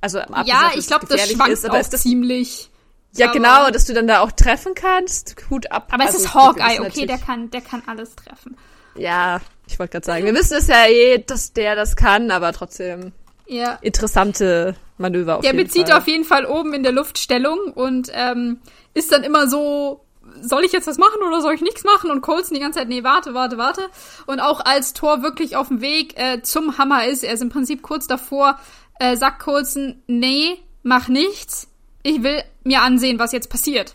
[0.00, 2.70] also am Ja, ich glaube, das schwankt ist, aber auch ist das ziemlich.
[3.18, 5.36] Ja, genau, dass du dann da auch treffen kannst.
[5.50, 5.88] Hut ab.
[5.90, 8.56] Aber also, es ist Hawkeye, okay, der kann, der kann alles treffen.
[8.96, 12.52] Ja, ich wollte gerade sagen, wir wissen es ja eh, dass der das kann, aber
[12.52, 13.12] trotzdem
[13.46, 13.78] ja.
[13.80, 15.98] interessante Manöver auf Der bezieht Fall.
[15.98, 18.58] auf jeden Fall oben in der Luft Stellung und ähm,
[18.94, 20.04] ist dann immer so,
[20.40, 22.10] soll ich jetzt was machen oder soll ich nichts machen?
[22.10, 23.82] Und Colson die ganze Zeit, nee, warte, warte, warte.
[24.26, 27.48] Und auch als Thor wirklich auf dem Weg äh, zum Hammer ist, er ist im
[27.48, 28.58] Prinzip kurz davor,
[28.98, 31.68] äh, sagt Colson, nee, mach nichts
[32.08, 33.94] ich will mir ansehen, was jetzt passiert.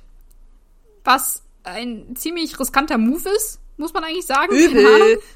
[1.04, 4.56] Was ein ziemlich riskanter Move ist, muss man eigentlich sagen.
[4.56, 5.20] Übel.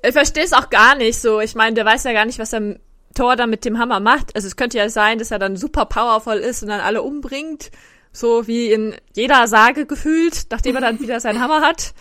[0.00, 1.40] Ich verstehe es auch gar nicht so.
[1.40, 2.78] Ich meine, der weiß ja gar nicht, was er
[3.16, 4.36] Thor dann mit dem Hammer macht.
[4.36, 7.72] Also es könnte ja sein, dass er dann super powervoll ist und dann alle umbringt.
[8.12, 11.94] So wie in jeder Sage gefühlt, nachdem er dann wieder seinen Hammer hat.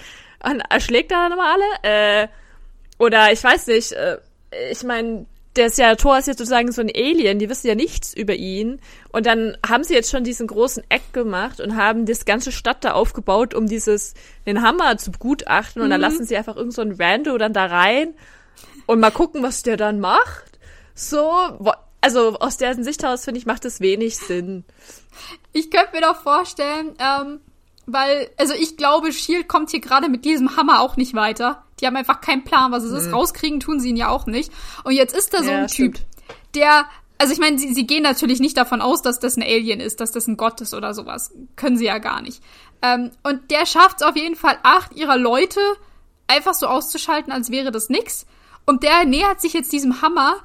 [0.44, 1.66] Und erschlägt er dann immer alle.
[1.82, 2.28] Äh,
[3.00, 4.18] oder ich weiß nicht, äh,
[4.70, 5.26] ich meine,
[5.56, 8.36] der ist ja, Thor ist jetzt sozusagen so ein Alien, die wissen ja nichts über
[8.36, 8.80] ihn.
[9.18, 12.84] Und dann haben sie jetzt schon diesen großen Eck gemacht und haben das ganze Stadt
[12.84, 14.14] da aufgebaut, um dieses,
[14.46, 15.82] den Hammer zu begutachten.
[15.82, 15.92] Und mhm.
[15.94, 18.14] dann lassen sie einfach irgend so Rando dann da rein
[18.86, 20.60] und mal gucken, was der dann macht.
[20.94, 21.32] So,
[22.00, 24.66] also aus deren Sicht aus, finde ich, macht das wenig Sinn.
[25.52, 27.40] Ich könnte mir doch vorstellen, ähm,
[27.88, 31.64] weil, also ich glaube, Shield kommt hier gerade mit diesem Hammer auch nicht weiter.
[31.80, 32.98] Die haben einfach keinen Plan, was es mhm.
[32.98, 33.12] ist.
[33.12, 34.52] Rauskriegen tun sie ihn ja auch nicht.
[34.84, 35.96] Und jetzt ist da so ja, ein Typ,
[36.54, 36.86] der
[37.18, 40.00] also ich meine, sie, sie gehen natürlich nicht davon aus, dass das ein Alien ist,
[40.00, 41.32] dass das ein Gott ist oder sowas.
[41.56, 42.44] Können sie ja gar nicht.
[42.82, 45.60] Ähm, und der schafft es auf jeden Fall, acht ihrer Leute
[46.28, 48.28] einfach so auszuschalten, als wäre das nix.
[48.66, 50.38] Und der nähert sich jetzt diesem Hammer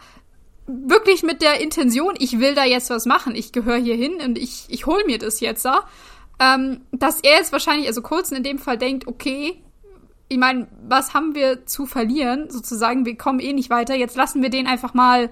[0.66, 4.38] wirklich mit der Intention, ich will da jetzt was machen, ich gehöre hier hin und
[4.38, 5.86] ich, ich hol mir das jetzt da.
[6.38, 9.62] Ähm, dass er jetzt wahrscheinlich, also Coulson in dem Fall denkt, okay,
[10.28, 12.48] ich meine, was haben wir zu verlieren?
[12.48, 13.94] Sozusagen, wir kommen eh nicht weiter.
[13.94, 15.30] Jetzt lassen wir den einfach mal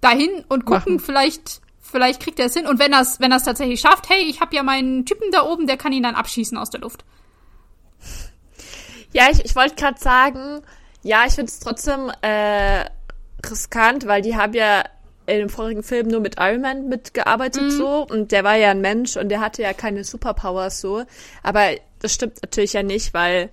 [0.00, 1.00] dahin und gucken, Machen.
[1.00, 2.66] vielleicht vielleicht kriegt er es hin.
[2.66, 5.44] Und wenn er es wenn er's tatsächlich schafft, hey, ich habe ja meinen Typen da
[5.44, 7.04] oben, der kann ihn dann abschießen aus der Luft.
[9.12, 10.62] Ja, ich, ich wollte gerade sagen,
[11.02, 12.84] ja, ich finde es trotzdem äh,
[13.48, 14.84] riskant, weil die haben ja
[15.26, 17.70] in dem vorigen Film nur mit Iron Man mitgearbeitet mhm.
[17.70, 21.04] so und der war ja ein Mensch und der hatte ja keine Superpowers so.
[21.42, 21.70] Aber
[22.00, 23.50] das stimmt natürlich ja nicht, weil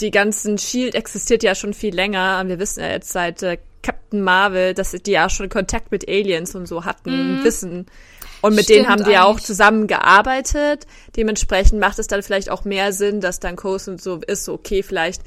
[0.00, 2.40] die ganzen Shield existiert ja schon viel länger.
[2.40, 6.08] Und wir wissen ja jetzt seit äh, Captain Marvel, dass die ja schon Kontakt mit
[6.08, 7.44] Aliens und so hatten, mhm.
[7.44, 7.86] wissen.
[8.42, 10.86] Und mit Stimmt denen haben die ja auch zusammengearbeitet.
[11.16, 14.82] Dementsprechend macht es dann vielleicht auch mehr Sinn, dass dann Coast und so ist, okay,
[14.82, 15.22] vielleicht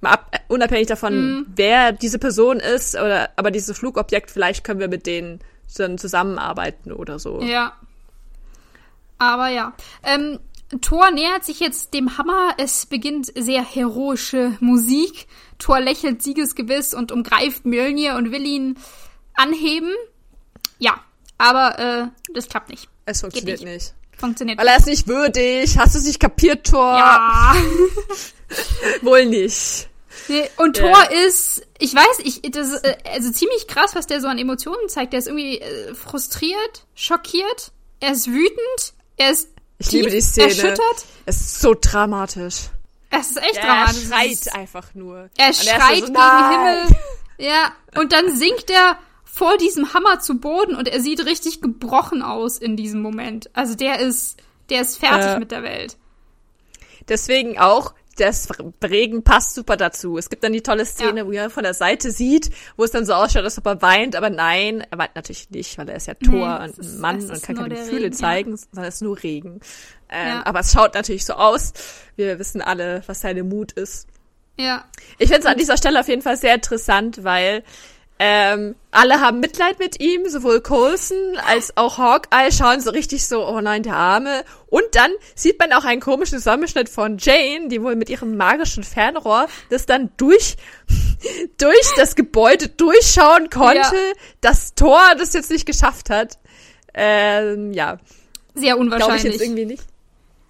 [0.00, 1.46] Mal ab, unabhängig davon, Mhm.
[1.56, 5.40] wer diese Person ist, oder aber dieses Flugobjekt, vielleicht können wir mit denen
[5.76, 7.40] dann zusammenarbeiten oder so.
[7.42, 7.74] Ja.
[9.18, 9.74] Aber ja.
[10.02, 10.38] Ähm,
[10.80, 12.54] Thor nähert sich jetzt dem Hammer.
[12.56, 15.26] Es beginnt sehr heroische Musik.
[15.60, 18.76] Thor lächelt siegesgewiss und umgreift Mjölnir und will ihn
[19.34, 19.90] anheben.
[20.78, 21.00] Ja,
[21.38, 22.88] aber äh, das klappt nicht.
[23.06, 23.72] Es funktioniert nicht.
[23.72, 23.94] nicht.
[24.18, 25.78] Funktioniert Weil er ist nicht würdig.
[25.78, 26.98] Hast du es nicht kapiert, Thor?
[26.98, 27.54] Ja.
[29.02, 29.88] Wohl nicht.
[30.28, 30.76] Nee, Und.
[30.76, 34.38] Thor ist, ich weiß, ich, das ist äh, also ziemlich krass, was der so an
[34.38, 35.12] Emotionen zeigt.
[35.12, 39.48] Der ist irgendwie äh, frustriert, schockiert, er ist wütend, er ist
[39.78, 40.48] Ich tief liebe die Szene.
[40.48, 41.04] erschüttert.
[41.26, 42.68] Es ist so dramatisch.
[43.10, 43.96] Es ist echt er dramatisch.
[44.02, 45.30] Es schreit einfach nur.
[45.36, 46.96] Er Und schreit so, gegen "Nein!" den Himmel.
[47.38, 52.22] Ja, und dann sinkt er vor diesem Hammer zu Boden und er sieht richtig gebrochen
[52.22, 53.48] aus in diesem Moment.
[53.54, 54.36] Also der ist,
[54.68, 55.38] der ist fertig Ja.
[55.38, 55.96] mit der Welt.
[57.08, 58.48] Deswegen auch, das
[58.84, 60.18] Regen passt super dazu.
[60.18, 61.26] Es gibt dann die tolle Szene, Ja.
[61.26, 64.14] wo er von der Seite sieht, wo es dann so ausschaut, als ob er weint,
[64.16, 67.00] aber nein, er weint natürlich nicht, weil er ist ja Tor Nee, und ist- ein
[67.00, 68.18] Mann und kann keine der Gefühle Regen, ja.
[68.18, 69.60] zeigen, sondern es ist nur Regen.
[70.08, 70.46] Ähm, Ja.
[70.46, 71.72] Aber es schaut natürlich so aus.
[72.16, 74.06] Wir wissen alle, was seine Mut ist.
[74.58, 74.84] Ja,
[75.18, 77.62] Ich finde es an dieser Stelle auf jeden Fall sehr interessant, weil
[78.22, 81.16] ähm, alle haben Mitleid mit ihm, sowohl Coulson
[81.48, 84.44] als auch Hawkeye schauen so richtig so, oh nein, der Arme.
[84.68, 88.84] Und dann sieht man auch einen komischen Zusammenschnitt von Jane, die wohl mit ihrem magischen
[88.84, 90.56] Fernrohr das dann durch,
[91.58, 94.12] durch das Gebäude durchschauen konnte, Ja.
[94.42, 96.38] dass Thor das jetzt nicht geschafft hat.
[96.92, 97.96] Ähm, ja,
[98.54, 99.24] sehr glaube ich unwahrscheinlich.
[99.32, 99.84] jetzt irgendwie nicht.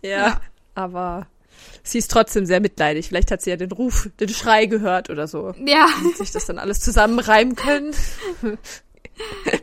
[0.02, 0.40] Ja, Ja.
[0.74, 1.28] aber
[1.82, 3.08] sie ist trotzdem sehr mitleidig.
[3.08, 5.54] Vielleicht hat sie ja den Ruf, den Schrei gehört oder so.
[5.64, 7.94] ja, Und sich das dann alles zusammenreimen können.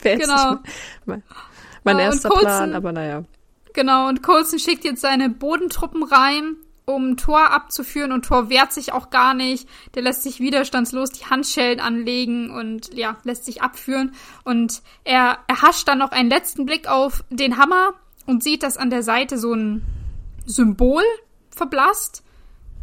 [0.01, 0.51] Wäre Genau.
[0.51, 0.61] nicht
[1.05, 1.24] mein,
[1.84, 3.24] mein Ja, und erster Coulson- Plan, aber naja.
[3.74, 4.07] genau.
[4.07, 6.55] Und Coulson schickt jetzt seine Bodentruppen rein,
[6.86, 9.68] um Thor abzuführen und Thor wehrt sich auch gar nicht.
[9.95, 14.13] Der lässt sich widerstandslos die Handschellen anlegen und ja, lässt sich abführen.
[14.45, 17.93] Und er erhascht dann noch einen letzten Blick auf den Hammer
[18.26, 19.82] und sieht, dass an der Seite so ein
[20.45, 21.03] Symbol
[21.58, 22.24] verblasst.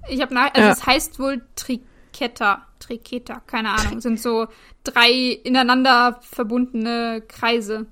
[0.08, 0.72] Ich habe nach, also Ja.
[0.72, 4.46] es heißt wohl Triketta, Triketa, keine Ahnung, sind so
[4.84, 7.86] drei ineinander verbundene Kreise.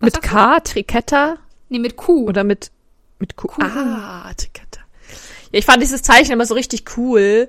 [0.00, 0.22] Was Mit?
[0.22, 1.36] K, Triketta
[1.70, 2.26] Nee, mit Q.
[2.28, 2.70] oder mit,
[3.18, 3.48] mit Q?
[3.62, 4.80] Ah, Triketta.
[5.52, 7.48] Ja, ich fand dieses Zeichen immer so richtig cool.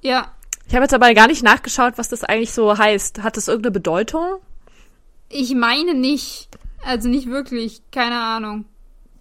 [0.00, 0.32] Ja,
[0.68, 3.22] Ich habe jetzt aber gar nicht nachgeschaut, was das eigentlich so heißt.
[3.22, 4.36] Hat das irgendeine Bedeutung?
[5.30, 6.48] ich meine nicht.
[6.84, 8.64] Also nicht wirklich, keine Ahnung.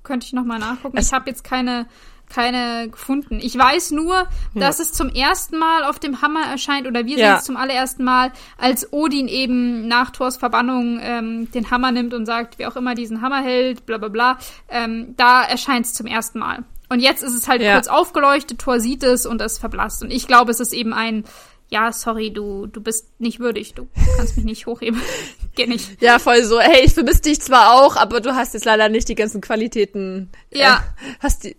[0.03, 0.97] Könnte ich noch mal nachgucken.
[0.97, 1.87] Es- ich habe jetzt keine
[2.29, 3.39] keine gefunden.
[3.41, 7.27] Ich weiß nur, dass es zum ersten Mal auf dem Hammer erscheint oder wir Ja.
[7.31, 12.13] sehen es zum allerersten Mal, als Odin eben nach Thors Verbannung ähm, den Hammer nimmt
[12.13, 14.37] und sagt, wer auch immer diesen Hammer hält, bla bla bla.
[14.69, 16.63] Ähm, da erscheint es zum ersten Mal.
[16.89, 17.73] Und jetzt ist es halt Ja.
[17.73, 20.03] kurz aufgeleuchtet, Thor sieht es und es verblasst.
[20.03, 21.25] Und ich glaube, es ist eben ein,
[21.69, 25.01] ja, sorry, du, du bist nicht würdig, du kannst mich nicht hochheben.
[25.55, 26.01] Geht nicht.
[26.01, 29.09] Ja, voll so, hey, ich vermisse dich zwar auch, aber du hast jetzt leider nicht
[29.09, 30.29] die ganzen Qualitäten.
[30.53, 30.75] Ja.
[30.77, 31.57] Äh, hast die,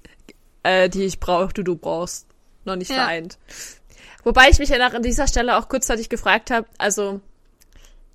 [0.62, 2.26] äh, die ich brauche, die du brauchst.
[2.64, 2.96] Noch nicht Ja.
[2.96, 3.38] vereint.
[4.24, 7.20] Wobei ich mich ja nach an dieser Stelle auch kurzzeitig gefragt habe, also,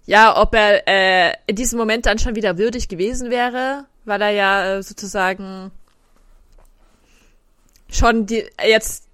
[0.05, 4.29] ja, ob er äh, in diesem Moment dann schon wieder würdig gewesen wäre, weil er
[4.31, 5.71] ja äh, sozusagen
[7.89, 9.05] schon die, jetzt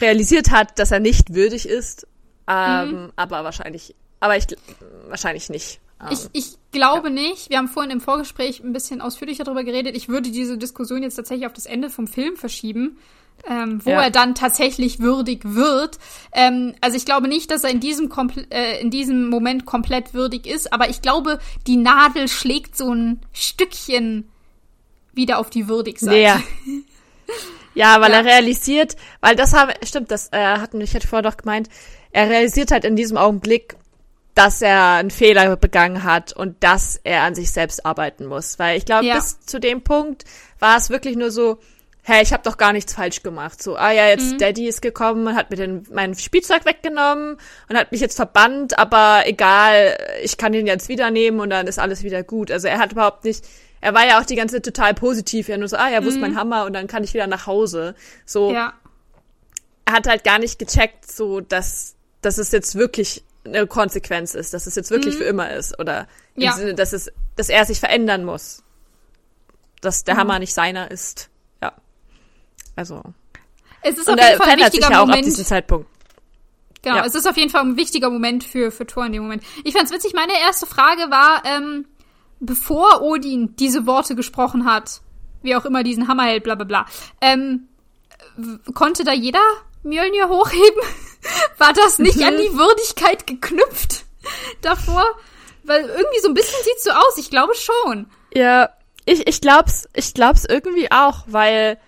[0.00, 2.06] realisiert hat, dass er nicht würdig ist.
[2.48, 3.12] Ähm, Mhm.
[3.16, 4.46] Aber wahrscheinlich, aber ich
[5.08, 5.80] wahrscheinlich nicht.
[6.00, 7.50] Ähm, Ich, ich glaube nicht.
[7.50, 9.96] Wir haben vorhin im Vorgespräch ein bisschen ausführlicher darüber geredet.
[9.96, 12.98] Ich würde diese Diskussion jetzt tatsächlich auf das Ende vom Film verschieben,
[13.48, 14.02] ähm, wo Ja.
[14.02, 15.98] er dann tatsächlich würdig wird.
[16.32, 20.14] Ähm, also ich glaube nicht, dass er in diesem, kompl- äh, in diesem Moment komplett
[20.14, 24.28] würdig ist, aber ich glaube, die Nadel schlägt so ein Stückchen
[25.12, 26.12] wieder auf die Würdigseite.
[26.14, 26.42] Näher.
[27.76, 28.18] Ja, weil Ja.
[28.18, 31.68] er realisiert, weil das haben, stimmt, das äh, hatten ich hätte vorher doch gemeint,
[32.12, 33.74] er realisiert halt in diesem Augenblick,
[34.34, 38.58] dass er einen Fehler begangen hat und dass er an sich selbst arbeiten muss.
[38.58, 39.14] Weil ich glaube, Ja.
[39.16, 40.24] bis zu dem Punkt
[40.58, 41.58] war es wirklich nur so,
[42.02, 43.62] hey, ich habe doch gar nichts falsch gemacht.
[43.62, 47.76] So, ah ja, jetzt Daddy ist gekommen und hat mir den, mein Spielzeug weggenommen und
[47.78, 51.78] hat mich jetzt verbannt, aber egal, ich kann ihn jetzt wieder nehmen und dann ist
[51.78, 52.50] alles wieder gut.
[52.50, 53.44] Also er hat überhaupt nicht,
[53.80, 56.08] er war ja auch die ganze Zeit total positiv, ja nur so, ah ja, wo
[56.08, 57.94] ist mein Hammer und dann kann ich wieder nach Hause.
[58.26, 58.74] So, Ja.
[59.86, 64.54] er hat halt gar nicht gecheckt, so dass, dass es jetzt wirklich eine Konsequenz ist,
[64.54, 66.52] dass es jetzt wirklich für immer ist oder im Ja.
[66.52, 68.62] Sinne, dass es, dass er sich verändern muss,
[69.80, 71.28] dass der Hammer nicht seiner ist.
[71.62, 71.72] Ja,
[72.76, 73.02] also
[73.82, 75.26] Es ist und auf jeden Fall ein verändert sich wichtiger ja auch ab Moment.
[75.26, 75.88] diesem Zeitpunkt.
[76.82, 77.04] Genau, Ja.
[77.04, 79.42] es ist auf jeden Fall ein wichtiger Moment für, für Thor in dem Moment.
[79.64, 81.86] Ich fand's witzig, meine erste Frage war, ähm,
[82.40, 85.00] bevor Odin diese Worte gesprochen hat,
[85.42, 86.86] wie auch immer diesen Hammer hält, bla bla bla,
[87.20, 87.68] ähm,
[88.74, 89.40] konnte da jeder
[89.82, 90.80] Mjölnir hochheben?
[91.58, 94.04] War das nicht an die Würdigkeit geknüpft
[94.62, 95.04] davor?
[95.62, 97.16] Weil irgendwie so ein bisschen sieht's so aus.
[97.18, 98.06] Ich glaube schon.
[98.34, 98.70] Ja,
[99.06, 101.78] ich, ich glaub's, ich glaub's irgendwie auch, weil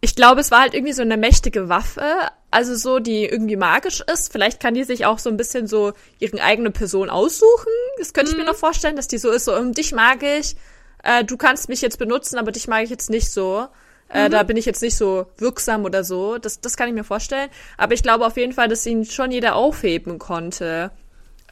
[0.00, 2.02] ich glaube, es war halt irgendwie so eine mächtige Waffe,
[2.50, 4.30] also so, die irgendwie magisch ist.
[4.30, 7.72] Vielleicht kann die sich auch so ein bisschen so ihre eigene Person aussuchen.
[7.98, 8.50] Das könnte ich mir Mhm.
[8.50, 10.54] noch vorstellen, dass die so ist, so, um dich mag ich,
[11.02, 13.66] äh, du kannst mich jetzt benutzen, aber dich mag ich jetzt nicht so.
[14.08, 16.38] Äh, Da bin ich jetzt nicht so wirksam oder so.
[16.38, 17.50] Das, das kann ich mir vorstellen.
[17.76, 20.90] Aber ich glaube auf jeden Fall, dass ihn schon jeder aufheben konnte.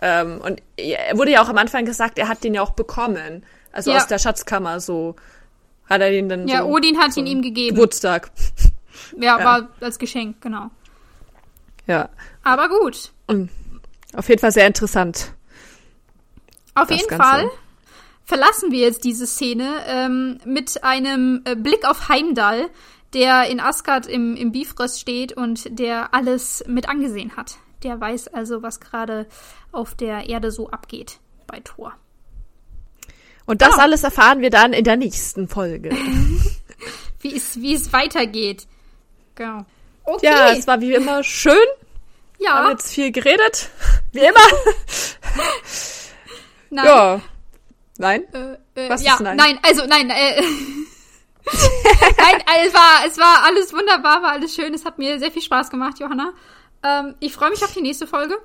[0.01, 3.45] Ähm, und er wurde ja auch am Anfang gesagt, er hat den ja auch bekommen.
[3.73, 3.97] Also Ja.
[3.99, 5.17] aus der Schatzkammer so.
[5.89, 7.75] Hat er den dann Ja, so Odin hat zum ihn ihm gegeben.
[7.77, 8.31] Geburtstag.
[9.19, 9.45] Ja, Ja.
[9.45, 10.71] war als Geschenk, genau.
[11.87, 12.09] Ja.
[12.45, 13.13] Aber gut.
[13.27, 13.51] Und
[14.15, 15.33] auf jeden Fall sehr interessant.
[16.75, 17.25] Auf jeden Ganze.
[17.25, 17.51] Fall
[18.25, 22.69] verlassen wir jetzt diese Szene ähm, mit einem äh, Blick auf Heimdall,
[23.13, 27.57] der in Asgard im, im Bifrost steht und der alles mit angesehen hat.
[27.83, 29.27] Der weiß also, was gerade
[29.71, 31.95] auf der Erde so abgeht bei Thor.
[33.47, 33.83] Und das Genau.
[33.83, 35.91] alles erfahren wir dann in der nächsten Folge.
[37.21, 38.67] Wie es, wie es weitergeht.
[39.35, 39.65] Genau.
[40.05, 40.27] Okay.
[40.27, 41.57] Ja, es war wie immer schön.
[42.37, 42.71] Wir haben ja.
[42.73, 43.71] jetzt viel geredet.
[44.13, 44.35] Wie immer.
[46.71, 46.85] Nein.
[46.85, 47.23] Ja.
[47.99, 48.25] Nein?
[48.33, 48.55] Äh,
[48.87, 49.37] äh, Was ja, ist nein?
[49.37, 50.43] nein, also nein, äh,
[52.19, 55.43] nein, es war, es war alles wunderbar, war alles schön, es hat mir sehr viel
[55.43, 56.33] Spaß gemacht, Johanna.
[56.83, 58.37] Ähm, ich freue mich auf die nächste Folge.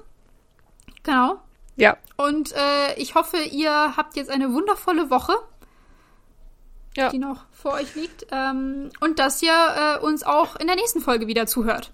[1.03, 1.39] Genau.
[1.77, 1.97] Ja.
[2.17, 5.33] Und äh, ich hoffe, ihr habt jetzt eine wundervolle Woche,
[6.95, 7.09] Ja.
[7.09, 8.27] die noch vor euch liegt.
[8.31, 11.91] Ähm, und dass ihr äh, uns auch in der nächsten Folge wieder zuhört.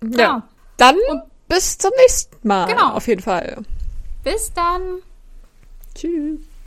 [0.00, 0.18] Genau.
[0.18, 0.48] ja.
[0.76, 2.66] Dann Und- bis zum nächsten Mal.
[2.66, 2.90] Genau.
[2.90, 3.62] Auf jeden Fall.
[4.22, 4.82] Bis dann.
[5.94, 6.40] Tschüss.